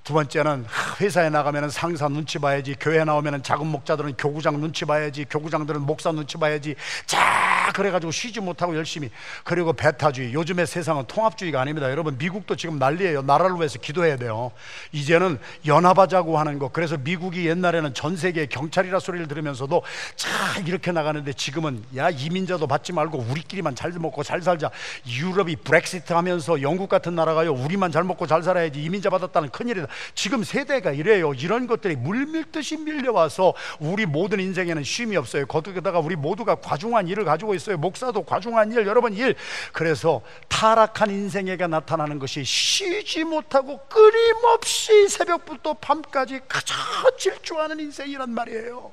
두 0.05 0.15
번째는 0.15 0.67
회사에 1.01 1.31
나가면 1.31 1.71
상사 1.71 2.09
눈치 2.09 2.39
봐야지 2.39 2.75
교회 2.81 3.05
나오면 3.05 3.45
작은 3.45 3.65
목자들은 3.69 4.17
교구장 4.17 4.61
눈치 4.61 4.85
봐야지 4.85 5.25
교구장들은 5.31 5.83
목사 5.83 6.11
눈치 6.11 6.37
봐야지 6.37 6.75
자 7.07 7.52
그래가지고 7.73 8.11
쉬지 8.13 8.41
못하고 8.41 8.75
열심히. 8.77 9.11
그리고 9.45 9.73
배타주의. 9.73 10.35
요즘의 10.35 10.67
세상은 10.67 11.05
통합주의가 11.07 11.61
아닙니다. 11.61 11.91
여러분 11.91 12.17
미국도 12.19 12.57
지금 12.57 12.79
난리예요. 12.79 13.23
나라를 13.23 13.57
위해서 13.57 13.79
기도해야 13.79 14.17
돼요. 14.17 14.51
이제는 14.93 15.39
연합하자고 15.67 16.39
하는 16.39 16.59
거. 16.59 16.69
그래서 16.69 16.97
미국이 16.97 17.47
옛날에는 17.47 17.95
전 17.95 18.17
세계 18.17 18.47
경찰이라 18.47 18.99
소리를 19.01 19.29
들으면서도 19.29 19.83
자 20.17 20.29
이렇게 20.67 20.93
나가는데 20.93 21.33
지금은 21.33 21.85
야 21.97 22.11
이민자도 22.11 22.67
받지 22.67 22.93
말고 22.93 23.19
우리끼리만 23.31 23.75
잘 23.75 23.93
먹고 23.93 24.23
잘 24.23 24.43
살자. 24.43 24.71
유럽이 25.07 25.57
브렉시트 25.57 26.13
하면서 26.13 26.63
영국 26.63 26.89
같은 26.89 27.15
나라가요. 27.15 27.53
우리만 27.53 27.93
잘 27.93 28.05
먹고 28.05 28.27
잘 28.27 28.43
살아야지 28.43 28.83
이민자 28.83 29.11
받았다는 29.11 29.51
큰일이다. 29.51 29.87
지금 30.15 30.43
세대가 30.43 30.93
이래요. 30.93 31.35
이런 31.35 31.67
것들이 31.67 31.97
물밀듯이 31.97 32.79
밀려와서 32.79 33.55
우리 33.79 34.07
모든 34.07 34.41
인생에는 34.41 34.83
쉼이 34.83 35.17
없어요. 35.17 35.47
거기다가 35.47 35.99
우리 35.99 36.17
모두가 36.17 36.57
과중한 36.57 37.09
일을 37.09 37.25
가지고 37.25 37.52
있어요. 37.55 37.77
목사도 37.77 38.25
과중한 38.25 38.73
일, 38.73 38.87
여러분 38.87 39.15
일. 39.15 39.35
그래서 39.73 40.23
타락한 40.49 41.11
인생에게 41.11 41.67
나타나는 41.67 42.19
것이 42.19 42.45
쉬지 42.45 43.25
못하고 43.25 43.87
끊임없이 43.89 45.09
새벽부터 45.09 45.75
밤까지 45.75 46.41
가장 46.49 46.77
질주하는 47.19 47.81
인생이란 47.81 48.31
말이에요. 48.31 48.93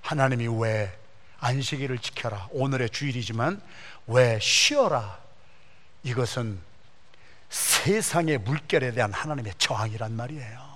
하나님이 0.00 0.48
왜 0.60 0.92
안식일을 1.40 1.98
지켜라. 1.98 2.48
오늘의 2.52 2.90
주일이지만 2.90 3.60
왜 4.06 4.38
쉬어라. 4.40 5.18
이것은 6.04 6.58
세상의 7.48 8.38
물결에 8.38 8.92
대한 8.92 9.12
하나님의 9.12 9.54
저항이란 9.58 10.12
말이에요. 10.12 10.71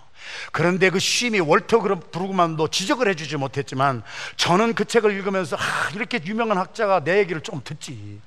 그런데 0.52 0.90
그 0.90 0.98
쉼이 0.98 1.40
월터 1.40 1.80
브루그만도 1.80 2.68
지적을 2.68 3.08
해주지 3.08 3.36
못했지만 3.36 4.02
저는 4.36 4.74
그 4.74 4.84
책을 4.84 5.12
읽으면서 5.12 5.56
아, 5.56 5.90
이렇게 5.94 6.20
유명한 6.24 6.58
학자가 6.58 7.04
내 7.04 7.18
얘기를 7.18 7.40
좀 7.40 7.60
듣지. 7.62 8.20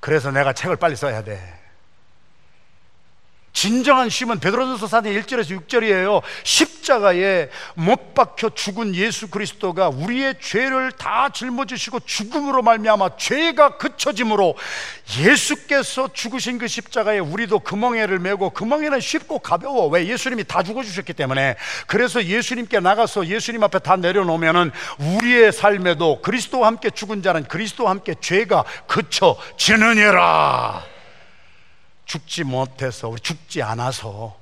그래서 0.00 0.30
내가 0.30 0.52
책을 0.52 0.76
빨리 0.76 0.96
써야 0.96 1.22
돼. 1.22 1.59
진정한 3.52 4.08
쉼은 4.08 4.40
베드로전서 4.40 4.86
4장 4.86 5.22
1절에서 5.22 5.60
6절이에요. 5.60 6.22
십자가에 6.44 7.48
못 7.74 8.14
박혀 8.14 8.50
죽은 8.50 8.94
예수 8.94 9.28
그리스도가 9.28 9.88
우리의 9.88 10.36
죄를 10.40 10.92
다 10.92 11.28
짊어지시고 11.30 12.00
죽음으로 12.00 12.62
말미암아 12.62 13.16
죄가 13.16 13.76
그쳐짐으로 13.76 14.54
예수께서 15.20 16.12
죽으신 16.12 16.58
그 16.58 16.68
십자가에 16.68 17.18
우리도 17.18 17.60
금멍에를 17.60 18.20
메고 18.20 18.50
금멍에는 18.50 19.00
쉽고 19.00 19.40
가벼워. 19.40 19.88
왜 19.88 20.06
예수님이 20.06 20.44
다 20.44 20.62
죽어 20.62 20.82
주셨기 20.82 21.12
때문에. 21.12 21.56
그래서 21.86 22.24
예수님께 22.24 22.80
나가서 22.80 23.26
예수님 23.26 23.62
앞에 23.64 23.80
다 23.80 23.96
내려놓으면은 23.96 24.70
우리의 24.98 25.52
삶에도 25.52 26.22
그리스도와 26.22 26.68
함께 26.68 26.90
죽은 26.90 27.22
자는 27.22 27.44
그리스도와 27.44 27.90
함께 27.90 28.14
죄가 28.20 28.64
그쳐지느니라. 28.86 30.89
죽지 32.10 32.42
못해서 32.42 33.08
우리 33.08 33.20
죽지 33.20 33.62
않아서 33.62 34.36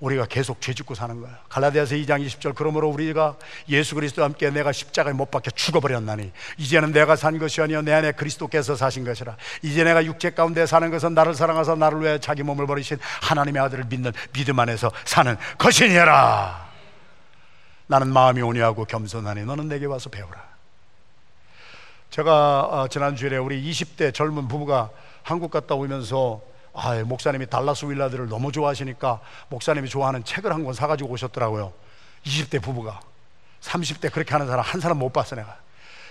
우리가 0.00 0.24
계속 0.24 0.62
죄 0.62 0.72
짓고 0.72 0.94
사는 0.94 1.20
거야. 1.20 1.38
갈라디아서 1.50 1.96
2장 1.96 2.26
20절 2.26 2.54
그러므로 2.54 2.88
우리가 2.88 3.36
예수 3.68 3.94
그리스도와 3.94 4.28
함께 4.28 4.48
내가 4.48 4.72
십자가에 4.72 5.12
못 5.12 5.30
박혀 5.30 5.50
죽어버렸나니 5.50 6.32
이제는 6.56 6.92
내가 6.92 7.14
산 7.14 7.38
것이 7.38 7.60
아니요 7.60 7.82
내 7.82 7.92
안에 7.92 8.12
그리스도께서 8.12 8.74
사신 8.74 9.04
것이라. 9.04 9.36
이제 9.60 9.84
내가 9.84 10.02
육체 10.06 10.30
가운데 10.30 10.64
사는 10.64 10.90
것은 10.90 11.12
나를 11.12 11.34
사랑하사 11.34 11.74
나를 11.74 12.00
위해 12.00 12.18
자기 12.18 12.42
몸을 12.42 12.66
버리신 12.66 12.96
하나님의 13.20 13.60
아들을 13.60 13.84
믿는 13.84 14.10
믿음 14.32 14.58
안에서 14.58 14.90
사는 15.04 15.36
것이니라. 15.58 16.72
나는 17.86 18.08
마음이 18.14 18.40
온유하고 18.40 18.86
겸손하니 18.86 19.44
너는 19.44 19.68
내게 19.68 19.84
와서 19.84 20.08
배우라. 20.08 20.42
제가 22.08 22.62
어, 22.62 22.88
지난주에 22.88 23.36
우리 23.36 23.62
20대 23.62 24.14
젊은 24.14 24.48
부부가 24.48 24.88
한국 25.22 25.50
갔다 25.50 25.74
오면서 25.74 26.53
아, 26.74 26.94
목사님이 27.04 27.46
달라스 27.46 27.84
윌라드를 27.86 28.28
너무 28.28 28.50
좋아하시니까 28.52 29.20
목사님이 29.48 29.88
좋아하는 29.88 30.24
책을 30.24 30.52
한 30.52 30.64
권 30.64 30.74
사가지고 30.74 31.10
오셨더라고요. 31.10 31.72
20대 32.24 32.60
부부가. 32.62 33.00
30대 33.60 34.12
그렇게 34.12 34.32
하는 34.32 34.46
사람 34.46 34.64
한 34.64 34.80
사람 34.80 34.98
못 34.98 35.12
봤어, 35.12 35.36
내가. 35.36 35.56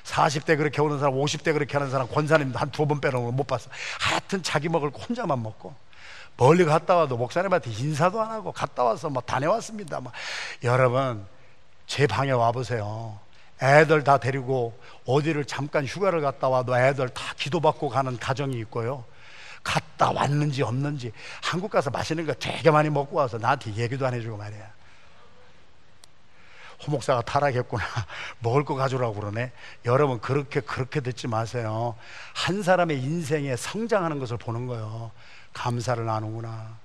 40대 0.04 0.58
그렇게 0.58 0.82
오는 0.82 1.00
사람, 1.00 1.14
50대 1.16 1.54
그렇게 1.54 1.78
하는 1.78 1.90
사람, 1.90 2.08
권사님 2.08 2.52
한두 2.56 2.86
번 2.86 3.00
빼놓은 3.00 3.34
못 3.36 3.48
봤어. 3.48 3.70
하여튼 4.00 4.44
자기 4.44 4.70
먹을 4.70 4.92
거 4.92 5.00
혼자만 5.00 5.42
먹고. 5.42 5.74
멀리 6.36 6.66
갔다 6.66 6.96
와도 6.96 7.16
목사님한테 7.18 7.72
인사도 7.72 8.20
안 8.22 8.32
하고 8.32 8.52
갔다 8.52 8.84
와서 8.84 9.10
뭐 9.10 9.22
다녀왔습니다. 9.22 10.00
뭐. 10.02 10.12
여러분, 10.64 11.26
제 11.88 12.08
방에 12.08 12.32
와보세요. 12.32 13.20
애들 13.62 14.04
다 14.04 14.18
데리고 14.18 14.78
어디를 15.06 15.46
잠깐 15.46 15.86
휴가를 15.86 16.22
갔다 16.22 16.50
와도 16.50 16.78
애들 16.78 17.10
다 17.10 17.24
기도받고 17.38 17.90
가는 17.90 18.18
가정이 18.18 18.58
있고요. 18.62 19.06
갔다 19.64 20.12
왔는지 20.12 20.62
없는지 20.62 21.12
한국 21.42 21.72
가서 21.72 21.90
맛있는 21.90 22.26
거 22.26 22.34
되게 22.34 22.70
많이 22.70 22.90
먹고 22.90 23.16
와서 23.18 23.38
나한테 23.38 23.74
얘기도 23.76 24.06
안 24.06 24.14
해주고 24.14 24.38
말이야. 24.38 24.72
호목사가 26.86 27.22
타락했구나. 27.22 27.84
먹을 28.40 28.66
거 28.66 28.76
가져오라고 28.76 29.16
그러네. 29.16 29.54
여러분, 29.86 30.20
그렇게, 30.20 30.60
그렇게 30.60 31.00
듣지 31.00 31.28
마세요. 31.28 31.96
한 32.34 32.62
사람의 32.62 33.02
인생에 33.02 33.56
성장하는 33.56 34.20
것을 34.20 34.38
보는 34.38 34.68
거예요. 34.68 35.12
감사를 35.54 36.04
나누구나. 36.06 36.78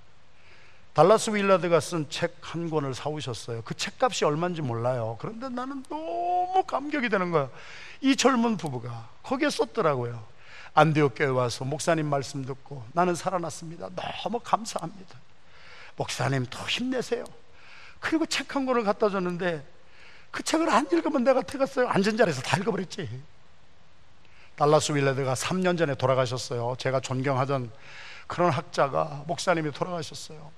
달라스 0.95 1.31
윌라드가 1.31 1.81
쓴 1.81 2.09
책 2.09 2.39
한 2.41 2.70
권을 2.70 2.95
사오셨어요. 2.95 3.62
그 3.62 3.74
책값이 3.74 4.24
얼마인지 4.24 4.62
몰라요. 4.62 5.16
그런데 5.20 5.49
나는 5.49 5.83
너무 5.89 6.62
감격이 6.66 7.09
되는 7.09 7.31
거예요. 7.31 7.51
이 8.01 8.16
젊은 8.16 8.57
부부가 8.57 9.09
거기에 9.22 9.51
썼더라고요. 9.51 10.24
안디옥 10.79 11.14
교회 11.16 11.26
와서 11.26 11.64
목사님 11.64 12.07
말씀 12.07 12.45
듣고 12.45 12.85
나는 12.93 13.16
살아났습니다. 13.16 13.89
너무 13.97 14.39
감사합니다. 14.39 15.18
목사님 15.97 16.47
더 16.49 16.64
힘내세요. 16.66 17.24
그리고 17.99 18.26
책 18.26 18.55
한 18.55 18.64
권을 18.64 18.85
갖다 18.85 19.11
줬는데 19.11 19.66
그 20.31 20.45
책을 20.45 20.70
안 20.70 20.87
읽으면 20.93 21.24
내가 21.24 21.43
태갔어요. 21.43 21.89
앉은 21.89 22.16
자리에서 22.16 22.43
다 22.43 22.57
읽어버렸지. 22.59 23.09
달라스 24.55 24.93
윌레드가 24.93 25.35
3년 25.35 25.76
전에 25.76 25.97
돌아가셨어요. 25.97 26.76
제가 26.79 27.01
존경하던 27.01 27.72
그런 28.29 28.51
학자가 28.51 29.24
목사님이 29.26 29.72
돌아가셨어요. 29.72 30.53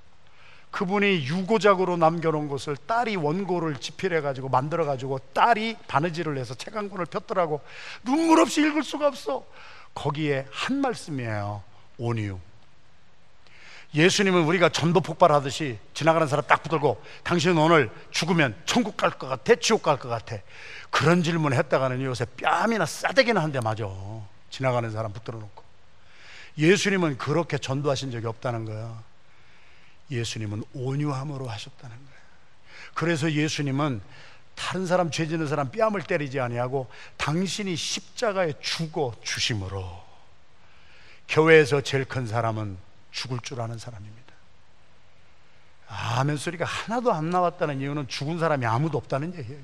그분이 0.71 1.27
유고작으로 1.27 1.97
남겨놓은 1.97 2.49
것을 2.49 2.77
딸이 2.77 3.17
원고를 3.17 3.77
집필해가지고 3.77 4.51
만들어가지고 4.51 5.19
딸이 5.33 5.79
바느질을 5.89 6.37
해서 6.37 6.55
책 6.55 6.77
한 6.77 6.91
권을 6.91 7.07
폈더라고. 7.07 7.63
눈물 8.05 8.39
없이 8.41 8.61
읽을 8.61 8.83
수가 8.83 9.09
없어. 9.09 9.47
거기에 9.95 10.47
한 10.51 10.77
말씀이에요. 10.81 11.63
온유. 11.99 12.39
예수님은 13.93 14.43
우리가 14.45 14.69
전도 14.69 15.01
폭발하듯이 15.01 15.79
지나가는 15.95 16.27
사람 16.29 16.47
딱 16.47 16.63
붙들고 16.63 17.03
당신은 17.25 17.59
오늘 17.59 17.91
죽으면 18.13 18.55
천국 18.65 18.97
갈 18.97 19.11
것 19.11 19.29
같아? 19.29 19.55
지옥 19.57 19.83
갈 19.83 19.97
것 19.99 20.09
같아? 20.09 20.37
그런 20.91 21.23
질문을 21.25 21.57
했다가는 21.59 22.01
요새 22.03 22.25
뺨이나 22.37 22.87
싸대기나 22.87 23.43
한 23.43 23.51
대 23.51 23.59
맞아. 23.61 23.85
지나가는 24.49 24.89
사람 24.91 25.13
붙들어 25.13 25.39
놓고. 25.39 25.65
예수님은 26.59 27.19
그렇게 27.19 27.59
전도하신 27.59 28.11
적이 28.13 28.27
없다는 28.29 28.65
거야. 28.65 29.03
예수님은 30.11 30.65
온유함으로 30.75 31.49
하셨다는 31.49 31.97
거예요. 31.97 32.21
그래서 32.95 33.31
예수님은 33.31 34.01
다른 34.61 34.85
사람 34.85 35.11
죄 35.11 35.27
짓는 35.27 35.47
사람 35.47 35.71
뺨을 35.71 36.03
때리지 36.03 36.39
아니하고 36.39 36.91
당신이 37.17 37.77
십자가에 37.77 38.53
죽어 38.61 39.15
주심으로 39.23 40.05
교회에서 41.29 41.81
제일 41.81 42.05
큰 42.05 42.27
사람은 42.27 42.77
죽을 43.11 43.41
줄 43.41 43.63
아는 43.63 43.79
사람입니다. 43.79 44.21
아멘 45.89 46.37
소리가 46.37 46.67
하나도 46.67 47.11
안 47.11 47.31
나왔다는 47.31 47.81
이유는 47.81 48.09
죽은 48.09 48.39
사람이 48.39 48.67
아무도 48.67 48.99
없다는 48.99 49.35
얘기예요. 49.35 49.63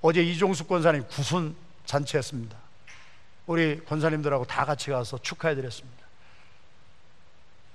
어제 0.00 0.22
이종숙 0.22 0.66
권사님 0.66 1.06
구순 1.08 1.54
잔치했습니다. 1.84 2.56
우리 3.46 3.84
권사님들하고 3.84 4.46
다 4.46 4.64
같이 4.64 4.90
가서 4.90 5.18
축하해 5.18 5.54
드렸습니다. 5.54 6.02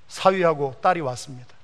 사위하고 0.07 0.79
딸이 0.81 1.01
왔습니다. 1.01 1.58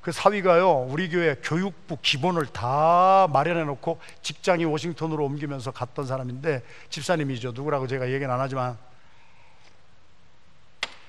그 0.00 0.12
사위가요, 0.12 0.86
우리 0.88 1.10
교회 1.10 1.34
교육부 1.42 1.98
기본을 2.00 2.46
다 2.46 3.26
마련해 3.30 3.64
놓고 3.64 4.00
직장이 4.22 4.64
워싱턴으로 4.64 5.24
옮기면서 5.26 5.72
갔던 5.72 6.06
사람인데 6.06 6.62
집사님이죠. 6.88 7.52
누구라고 7.52 7.86
제가 7.86 8.10
얘기는 8.10 8.32
안 8.32 8.40
하지만 8.40 8.78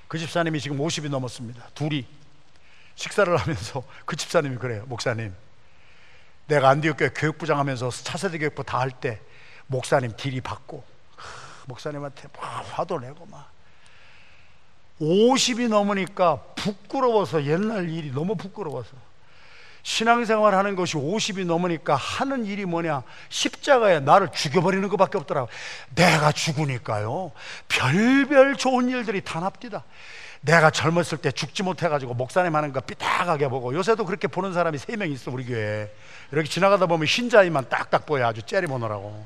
그 0.09 0.17
집사님이 0.17 0.59
지금 0.59 0.77
50이 0.77 1.09
넘었습니다. 1.09 1.69
둘이 1.73 2.05
식사를 2.95 3.35
하면서 3.37 3.83
그 4.05 4.17
집사님이 4.17 4.57
그래요. 4.57 4.83
목사님, 4.87 5.33
내가 6.47 6.67
안디옥교회 6.69 7.11
교육부장 7.15 7.59
하면서 7.59 7.89
차세대 7.89 8.37
교육부 8.39 8.63
다 8.63 8.79
할 8.79 8.91
때 8.91 9.21
목사님 9.67 10.17
딜이 10.17 10.41
받고 10.41 10.83
목사님한테 11.67 12.27
막 12.37 12.65
화도 12.73 12.99
내고 12.99 13.25
막 13.27 13.50
50이 15.01 15.67
넘으니까 15.67 16.37
부끄러워서 16.55 17.45
옛날 17.45 17.89
일이 17.89 18.11
너무 18.11 18.35
부끄러워서. 18.35 18.89
신앙생활 19.83 20.53
하는 20.53 20.75
것이 20.75 20.95
50이 20.95 21.43
넘으니까 21.45 21.95
하는 21.95 22.45
일이 22.45 22.65
뭐냐? 22.65 23.01
십자가에 23.29 23.99
나를 23.99 24.29
죽여버리는 24.31 24.87
것밖에 24.89 25.17
없더라고. 25.17 25.49
내가 25.95 26.31
죽으니까요. 26.31 27.31
별별 27.67 28.57
좋은 28.57 28.89
일들이 28.89 29.21
다 29.21 29.39
납디다. 29.39 29.83
내가 30.41 30.69
젊었을 30.69 31.17
때 31.19 31.31
죽지 31.31 31.63
못해가지고 31.63 32.13
목사님 32.13 32.55
하는 32.55 32.71
거 32.73 32.79
삐딱하게 32.81 33.47
보고 33.47 33.73
요새도 33.73 34.05
그렇게 34.05 34.27
보는 34.27 34.53
사람이 34.53 34.77
세 34.77 34.95
명 34.97 35.09
있어 35.11 35.31
우리 35.31 35.45
교회에. 35.45 35.89
이렇게 36.31 36.47
지나가다 36.47 36.85
보면 36.85 37.07
흰자이만 37.07 37.69
딱딱 37.69 38.05
보여 38.05 38.27
아주 38.27 38.43
째리보느라고 38.43 39.25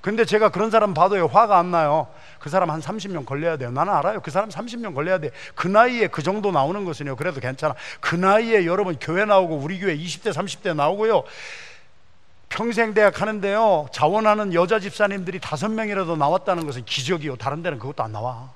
근데 0.00 0.24
제가 0.24 0.48
그런 0.48 0.70
사람 0.70 0.94
봐도요 0.94 1.26
화가 1.26 1.58
안 1.58 1.70
나요. 1.70 2.08
그 2.38 2.48
사람 2.48 2.70
한 2.70 2.80
30년 2.80 3.26
걸려야 3.26 3.56
돼요. 3.58 3.70
나는 3.70 3.92
알아요. 3.92 4.20
그 4.20 4.30
사람 4.30 4.48
30년 4.48 4.94
걸려야 4.94 5.18
돼 5.18 5.30
그 5.54 5.68
나이에 5.68 6.06
그 6.08 6.22
정도 6.22 6.50
나오는 6.50 6.84
것은요 6.84 7.16
그래도 7.16 7.40
괜찮아. 7.40 7.74
그 8.00 8.14
나이에 8.16 8.64
여러분 8.66 8.96
교회 8.98 9.24
나오고 9.24 9.56
우리 9.56 9.78
교회 9.78 9.96
20대 9.96 10.32
30대 10.32 10.74
나오고요. 10.74 11.22
평생 12.48 12.94
대학 12.94 13.20
하는데요 13.20 13.88
자원하는 13.92 14.54
여자 14.54 14.80
집사님들이 14.80 15.38
다섯 15.38 15.68
명이라도 15.68 16.16
나왔다는 16.16 16.66
것은 16.66 16.84
기적이요. 16.84 17.36
다른 17.36 17.62
데는 17.62 17.78
그것도 17.78 18.02
안 18.02 18.12
나와. 18.12 18.50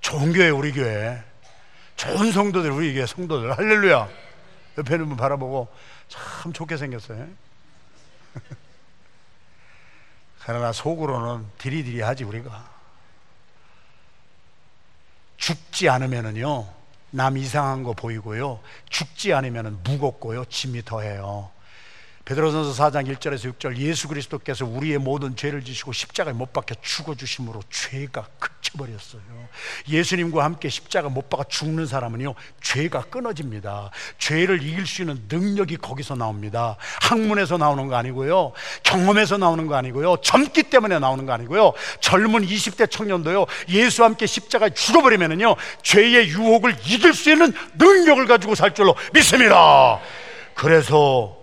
좋은 0.00 0.32
교회 0.32 0.48
우리 0.48 0.72
교회. 0.72 1.22
좋은 1.96 2.32
성도들 2.32 2.70
우리 2.70 2.94
교회 2.94 3.04
성도들. 3.06 3.56
할렐루야. 3.58 4.08
옆에 4.78 4.94
있는 4.94 5.08
분 5.08 5.16
바라보고 5.16 5.68
참 6.08 6.52
좋게 6.52 6.76
생겼어요 6.76 7.26
그러나 10.48 10.72
속으로는 10.72 11.44
디리디리하지 11.58 12.24
우리가. 12.24 12.70
죽지 15.36 15.90
않으면은요 15.90 16.66
남 17.10 17.36
이상한 17.36 17.82
거 17.82 17.92
보이고요. 17.92 18.58
죽지 18.88 19.34
않으면은 19.34 19.82
무겁고요 19.82 20.46
짐이 20.46 20.86
더해요. 20.86 21.50
베드로전서 22.24 22.82
4장 22.82 23.14
1절에서 23.14 23.58
6절 23.58 23.76
예수 23.76 24.08
그리스도께서 24.08 24.64
우리의 24.64 24.96
모든 24.96 25.36
죄를 25.36 25.62
지시고 25.62 25.92
십자가에 25.92 26.32
못 26.32 26.50
박혀 26.54 26.76
죽어 26.80 27.14
주심으로 27.14 27.60
죄가 27.68 28.26
그 28.38 28.48
쳐버렸어요. 28.68 29.22
예수님과 29.88 30.44
함께 30.44 30.68
십자가 30.68 31.08
못 31.08 31.30
박아 31.30 31.44
죽는 31.44 31.86
사람은요 31.86 32.34
죄가 32.60 33.02
끊어집니다. 33.04 33.90
죄를 34.18 34.62
이길 34.62 34.86
수 34.86 35.02
있는 35.02 35.22
능력이 35.28 35.76
거기서 35.78 36.16
나옵니다. 36.16 36.76
학문에서 37.02 37.56
나오는 37.56 37.86
거 37.86 37.96
아니고요, 37.96 38.52
경험에서 38.82 39.38
나오는 39.38 39.66
거 39.66 39.76
아니고요, 39.76 40.18
젊기 40.22 40.64
때문에 40.64 40.98
나오는 40.98 41.24
거 41.26 41.32
아니고요. 41.32 41.72
젊은 42.00 42.46
20대 42.46 42.90
청년도요 42.90 43.46
예수와 43.68 44.08
함께 44.08 44.26
십자가에 44.26 44.70
죽어버리면은요 44.70 45.56
죄의 45.82 46.28
유혹을 46.28 46.76
이길 46.86 47.14
수 47.14 47.30
있는 47.30 47.52
능력을 47.74 48.26
가지고 48.26 48.54
살 48.54 48.74
줄로 48.74 48.94
믿습니다. 49.12 50.00
그래서 50.54 51.36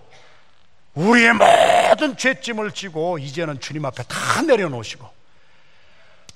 우리의 0.93 1.33
모든 1.33 2.15
죄짐을 2.15 2.71
지고 2.71 3.17
이제는 3.17 3.59
주님 3.59 3.85
앞에 3.85 4.03
다 4.03 4.41
내려놓으시고 4.41 5.14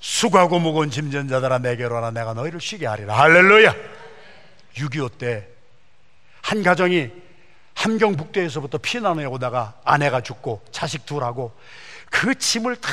수고하고 0.00 0.58
무거운 0.58 0.90
짐진 0.90 1.28
자들아 1.28 1.58
내게로 1.58 1.94
와라 1.94 2.10
내가 2.10 2.34
너희를 2.34 2.60
쉬게 2.60 2.86
하리라. 2.86 3.16
할렐루야! 3.16 3.74
6.25 4.74 5.18
때 5.18 5.46
한 6.42 6.62
가정이 6.62 7.10
함경북도에서부터 7.74 8.78
피난을 8.78 9.26
오다가 9.28 9.74
아내가 9.84 10.20
죽고 10.20 10.62
자식 10.72 11.06
둘하고 11.06 11.52
그 12.10 12.34
짐을 12.34 12.76
다 12.76 12.90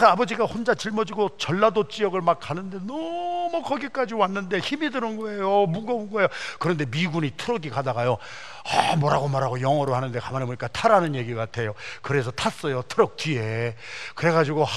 아버지가 0.00 0.44
혼자 0.44 0.74
짊어지고 0.74 1.38
전라도 1.38 1.88
지역을 1.88 2.20
막 2.20 2.38
가는데 2.38 2.78
너무 2.86 3.62
거기까지 3.64 4.14
왔는데 4.14 4.58
힘이 4.58 4.90
드는 4.90 5.16
거예요. 5.16 5.66
무거운 5.66 6.10
거예요. 6.10 6.28
그런데 6.58 6.84
미군이 6.84 7.32
트럭이 7.36 7.70
가다가요. 7.70 8.18
아, 8.64 8.96
뭐라고 8.96 9.28
말하고 9.28 9.60
영어로 9.60 9.94
하는데 9.94 10.18
가만히 10.20 10.46
보니까 10.46 10.68
타라는 10.68 11.14
얘기 11.14 11.34
같아요. 11.34 11.74
그래서 12.02 12.30
탔어요. 12.30 12.82
트럭 12.82 13.16
뒤에. 13.16 13.76
그래가지고 14.14 14.64
아, 14.64 14.68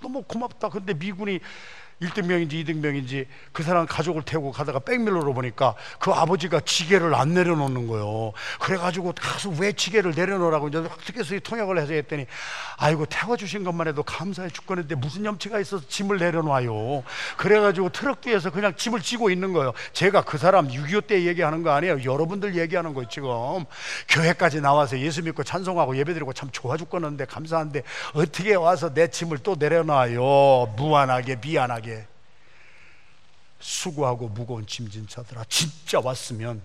너무 0.00 0.22
고맙다. 0.22 0.68
근데 0.68 0.94
미군이 0.94 1.40
1등명인지 2.02 2.64
2등명인지 2.64 3.26
그 3.52 3.62
사람 3.62 3.86
가족을 3.86 4.22
태우고 4.22 4.52
가다가 4.52 4.78
백밀러로 4.78 5.34
보니까 5.34 5.74
그 5.98 6.10
아버지가 6.10 6.60
지게를 6.60 7.14
안 7.14 7.34
내려놓는 7.34 7.86
거예요. 7.86 8.32
그래가지고 8.58 9.12
가서 9.20 9.50
왜 9.58 9.72
지게를 9.72 10.12
내려놓으라고 10.16 10.68
이제 10.68 10.78
어떻게서 10.78 11.38
통역을 11.40 11.78
해서 11.78 11.92
했더니 11.92 12.26
아이고 12.78 13.06
태워주신 13.06 13.64
것만 13.64 13.88
해도 13.88 14.02
감사해 14.02 14.48
죽겠는데 14.50 14.94
무슨 14.94 15.24
염치가 15.24 15.60
있어서 15.60 15.86
짐을 15.86 16.18
내려놔요. 16.18 17.02
그래가지고 17.36 17.90
트럭 17.90 18.22
뒤에서 18.22 18.50
그냥 18.50 18.74
짐을 18.74 19.00
지고 19.00 19.30
있는 19.30 19.52
거예요. 19.52 19.72
제가 19.92 20.22
그 20.22 20.38
사람 20.38 20.68
6.25 20.68 21.06
때 21.06 21.26
얘기하는 21.26 21.62
거 21.62 21.70
아니에요. 21.72 22.02
여러분들 22.04 22.56
얘기하는 22.56 22.94
거 22.94 23.06
지금. 23.08 23.30
교회까지 24.08 24.60
나와서 24.60 24.98
예수 24.98 25.22
믿고 25.22 25.44
찬송하고 25.44 25.96
예배드리고 25.96 26.32
참 26.32 26.48
좋아 26.50 26.76
죽겠는데 26.76 27.26
감사한데 27.26 27.82
어떻게 28.14 28.54
와서 28.54 28.92
내 28.92 29.08
짐을 29.08 29.38
또 29.38 29.56
내려놔요. 29.58 30.74
무한하게 30.76 31.36
미안하게. 31.42 31.89
수고하고 33.60 34.28
무거운 34.28 34.66
짐진 34.66 35.06
자들아 35.06 35.44
진짜 35.48 36.00
왔으면 36.00 36.62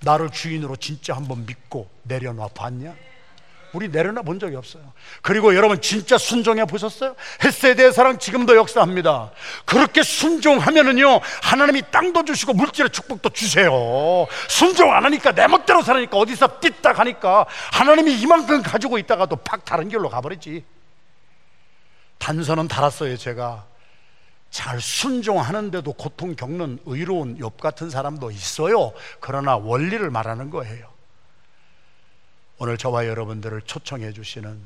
나를 0.00 0.30
주인으로 0.30 0.76
진짜 0.76 1.16
한번 1.16 1.46
믿고 1.46 1.88
내려놔 2.02 2.48
봤냐? 2.48 2.94
우리 3.72 3.88
내려놔 3.88 4.22
본 4.22 4.38
적이 4.38 4.54
없어요. 4.56 4.92
그리고 5.20 5.56
여러분 5.56 5.80
진짜 5.80 6.16
순종해 6.16 6.64
보셨어요? 6.64 7.16
헬세대의 7.42 7.92
사랑 7.92 8.18
지금도 8.18 8.54
역사합니다. 8.56 9.32
그렇게 9.64 10.02
순종하면은요 10.02 11.20
하나님이 11.42 11.82
땅도 11.90 12.24
주시고 12.24 12.54
물질의 12.54 12.90
축복도 12.90 13.30
주세요. 13.30 13.72
순종 14.48 14.92
안 14.92 15.04
하니까 15.04 15.32
내 15.32 15.48
멋대로 15.48 15.82
살으니까 15.82 16.16
어디서 16.16 16.60
삐딱 16.60 17.00
하니까 17.00 17.46
하나님이 17.72 18.20
이만큼 18.20 18.62
가지고 18.62 18.98
있다가도 18.98 19.36
팍 19.36 19.64
다른 19.64 19.88
길로 19.88 20.08
가버리지. 20.08 20.64
단서는 22.18 22.68
달았어요 22.68 23.16
제가. 23.16 23.66
잘 24.54 24.80
순종하는데도 24.80 25.94
고통 25.94 26.36
겪는 26.36 26.78
의로운 26.86 27.40
엽 27.40 27.58
같은 27.58 27.90
사람도 27.90 28.30
있어요. 28.30 28.92
그러나 29.18 29.56
원리를 29.56 30.08
말하는 30.10 30.50
거예요. 30.50 30.88
오늘 32.58 32.78
저와 32.78 33.08
여러분들을 33.08 33.62
초청해 33.62 34.12
주시는 34.12 34.56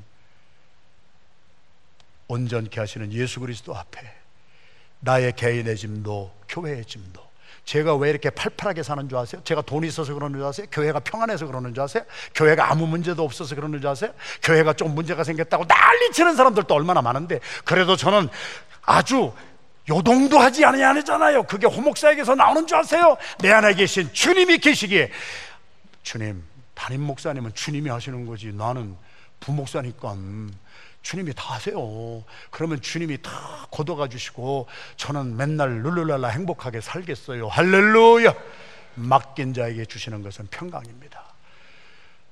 온전케 2.28 2.78
하시는 2.78 3.10
예수 3.14 3.40
그리스도 3.40 3.74
앞에 3.74 4.02
나의 5.00 5.32
개인의 5.32 5.74
짐도 5.78 6.34
교회의 6.50 6.84
짐도 6.84 7.26
제가 7.64 7.96
왜 7.96 8.10
이렇게 8.10 8.28
팔팔하게 8.28 8.82
사는 8.82 9.08
줄 9.08 9.16
아세요? 9.16 9.40
제가 9.42 9.62
돈이 9.62 9.88
있어서 9.88 10.12
그러는 10.12 10.38
줄 10.38 10.46
아세요? 10.46 10.66
교회가 10.70 11.00
평안해서 11.00 11.46
그러는 11.46 11.72
줄 11.72 11.82
아세요? 11.82 12.04
교회가 12.34 12.70
아무 12.70 12.86
문제도 12.86 13.24
없어서 13.24 13.54
그러는 13.54 13.80
줄 13.80 13.88
아세요? 13.88 14.12
교회가 14.42 14.74
좀 14.74 14.94
문제가 14.94 15.24
생겼다고 15.24 15.64
난리 15.64 16.12
치는 16.12 16.36
사람들도 16.36 16.74
얼마나 16.74 17.00
많은데 17.00 17.40
그래도 17.64 17.96
저는 17.96 18.28
아주 18.82 19.32
요동도 19.88 20.38
하지 20.38 20.64
않잖아요. 20.64 21.44
그게 21.44 21.66
호목사에게서 21.66 22.34
나오는 22.34 22.66
줄 22.66 22.76
아세요? 22.76 23.16
내 23.38 23.50
안에 23.50 23.74
계신 23.74 24.12
주님이 24.12 24.58
계시기에 24.58 25.10
주님, 26.02 26.42
담임 26.74 27.02
목사님은 27.02 27.54
주님이 27.54 27.90
하시는 27.90 28.26
거지. 28.26 28.52
나는 28.52 28.96
부목사니까 29.40 30.16
주님이 31.02 31.32
다 31.34 31.54
하세요. 31.54 32.24
그러면 32.50 32.80
주님이 32.80 33.22
다 33.22 33.66
걷어가 33.70 34.08
주시고 34.08 34.66
저는 34.96 35.36
맨날 35.36 35.82
룰루랄라 35.82 36.28
행복하게 36.28 36.80
살겠어요. 36.80 37.48
할렐루야. 37.48 38.34
맡긴 38.96 39.54
자에게 39.54 39.84
주시는 39.84 40.22
것은 40.22 40.48
평강입니다. 40.48 41.22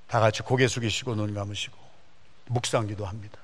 다 0.09 0.20
같이 0.20 0.42
고개 0.42 0.66
숙이시고 0.66 1.14
눈 1.14 1.34
감으시고 1.34 1.76
묵상기도 2.46 3.07
합니다. 3.07 3.38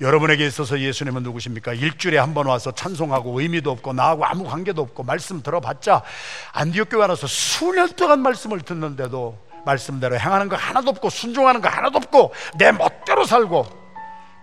여러분에게 0.00 0.44
있어서 0.46 0.78
예수님은 0.80 1.22
누구십니까? 1.22 1.72
일주일에 1.72 2.18
한 2.18 2.34
번 2.34 2.46
와서 2.46 2.72
찬송하고 2.72 3.40
의미도 3.40 3.70
없고 3.70 3.92
나하고 3.92 4.24
아무 4.24 4.44
관계도 4.44 4.82
없고 4.82 5.04
말씀 5.04 5.40
들어봤자 5.42 6.02
안디옥 6.52 6.88
교회 6.90 7.06
와서 7.06 7.26
수년 7.28 7.88
동안 7.94 8.20
말씀을 8.20 8.60
듣는데도 8.62 9.38
말씀대로 9.64 10.18
행하는 10.18 10.48
거 10.48 10.56
하나도 10.56 10.90
없고 10.90 11.10
순종하는 11.10 11.60
거 11.60 11.68
하나도 11.68 11.98
없고 11.98 12.34
내 12.58 12.72
멋대로 12.72 13.24
살고 13.24 13.66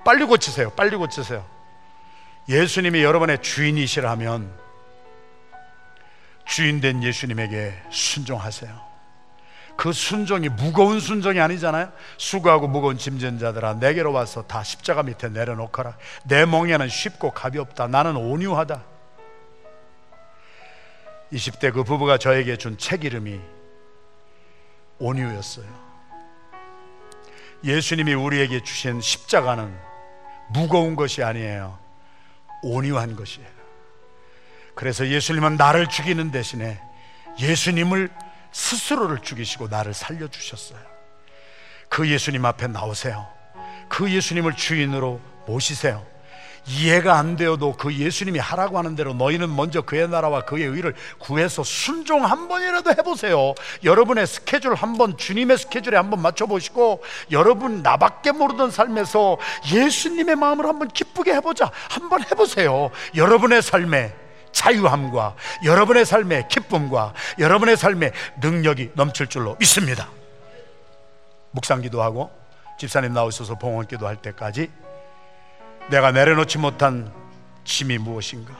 빨리 0.05 0.25
고치세요. 0.25 0.71
빨리 0.71 0.95
고치세요. 0.95 1.45
예수님이 2.49 3.03
여러분의 3.03 3.41
주인이시라면 3.41 4.51
주인 6.45 6.81
된 6.81 7.03
예수님에게 7.03 7.73
순종하세요. 7.91 8.90
그 9.77 9.93
순종이 9.93 10.49
무거운 10.49 10.99
순종이 10.99 11.39
아니잖아요. 11.39 11.91
수고하고 12.17 12.67
무거운 12.67 12.97
짐진 12.97 13.39
자들아 13.39 13.75
내게로 13.75 14.11
와서 14.13 14.43
다 14.43 14.63
십자가 14.63 15.03
밑에 15.03 15.29
내려놓거라. 15.29 15.97
내 16.25 16.45
멍에는 16.45 16.87
쉽고 16.89 17.31
가볍다. 17.31 17.87
나는 17.87 18.15
온유하다. 18.15 18.83
20대 21.33 21.73
그 21.73 21.83
부부가 21.83 22.17
저에게 22.17 22.57
준 22.57 22.77
책 22.77 23.05
이름이 23.05 23.39
온유였어요. 24.99 25.65
예수님이 27.63 28.13
우리에게 28.13 28.61
주신 28.63 29.01
십자가는 29.01 29.73
무거운 30.49 30.95
것이 30.95 31.23
아니에요. 31.23 31.77
온유한 32.63 33.15
것이에요. 33.15 33.47
그래서 34.75 35.07
예수님은 35.07 35.57
나를 35.57 35.87
죽이는 35.87 36.31
대신에 36.31 36.79
예수님을 37.39 38.09
스스로를 38.51 39.19
죽이시고 39.19 39.67
나를 39.67 39.93
살려주셨어요. 39.93 40.79
그 41.89 42.09
예수님 42.09 42.45
앞에 42.45 42.67
나오세요. 42.67 43.27
그 43.89 44.09
예수님을 44.11 44.55
주인으로 44.55 45.19
모시세요. 45.47 46.05
이해가 46.67 47.17
안 47.17 47.37
되어도 47.37 47.73
그 47.73 47.91
예수님이 47.91 48.37
하라고 48.37 48.77
하는 48.77 48.95
대로 48.95 49.15
너희는 49.15 49.53
먼저 49.55 49.81
그의 49.81 50.07
나라와 50.07 50.41
그의 50.45 50.65
의를 50.67 50.93
구해서 51.17 51.63
순종 51.63 52.23
한 52.23 52.47
번이라도 52.47 52.91
해보세요. 52.91 53.55
여러분의 53.83 54.27
스케줄 54.27 54.75
한 54.75 54.93
번 54.93 55.17
주님의 55.17 55.57
스케줄에 55.57 55.95
한 55.97 56.11
번 56.11 56.21
맞춰보시고 56.21 57.01
여러분 57.31 57.81
나밖에 57.81 58.31
모르던 58.31 58.69
삶에서 58.69 59.39
예수님의 59.73 60.35
마음을 60.35 60.67
한번 60.67 60.87
기쁘게 60.89 61.33
해보자. 61.33 61.71
한번 61.89 62.21
해보세요. 62.23 62.91
여러분의 63.15 63.63
삶에 63.63 64.13
자유함과 64.51 65.35
여러분의 65.63 66.05
삶의 66.05 66.47
기쁨과 66.47 67.13
여러분의 67.39 67.77
삶의 67.77 68.11
능력이 68.41 68.91
넘칠 68.95 69.27
줄로 69.27 69.55
믿습니다. 69.59 70.09
묵상 71.51 71.81
기도하고 71.81 72.31
집사님 72.77 73.13
나오셔서 73.13 73.55
봉헌 73.55 73.87
기도할 73.87 74.15
때까지 74.17 74.71
내가 75.89 76.11
내려놓지 76.11 76.57
못한 76.57 77.11
짐이 77.63 77.97
무엇인가? 77.97 78.55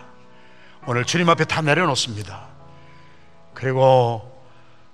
오늘 0.88 1.06
주님 1.06 1.30
앞에 1.30 1.46
다 1.46 1.62
내려놓습니다. 1.62 2.48
그리고 3.54 4.44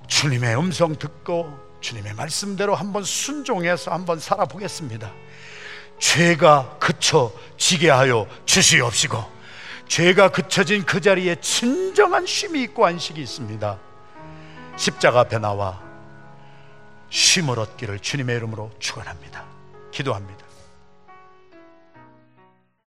주님의 0.07 0.57
음성 0.57 0.95
듣고 0.95 1.67
주님의 1.81 2.13
말씀대로 2.13 2.75
한번 2.75 3.03
순종해서 3.03 3.91
한번 3.91 4.19
살아보겠습니다. 4.19 5.11
죄가 5.99 6.77
그쳐 6.79 7.31
지게 7.57 7.89
하여 7.89 8.27
주시옵시고 8.45 9.36
죄가 9.87 10.31
그쳐진 10.31 10.85
그 10.85 11.01
자리에 11.01 11.35
진정한 11.35 12.25
쉼이 12.25 12.63
있고 12.63 12.85
안식이 12.85 13.21
있습니다. 13.21 13.77
십자가 14.75 15.21
앞에 15.21 15.39
나와 15.39 15.81
쉼을 17.09 17.59
얻기를 17.59 17.99
주님의 17.99 18.35
이름으로 18.37 18.71
축원합니다. 18.79 19.45
기도합니다. 19.91 20.36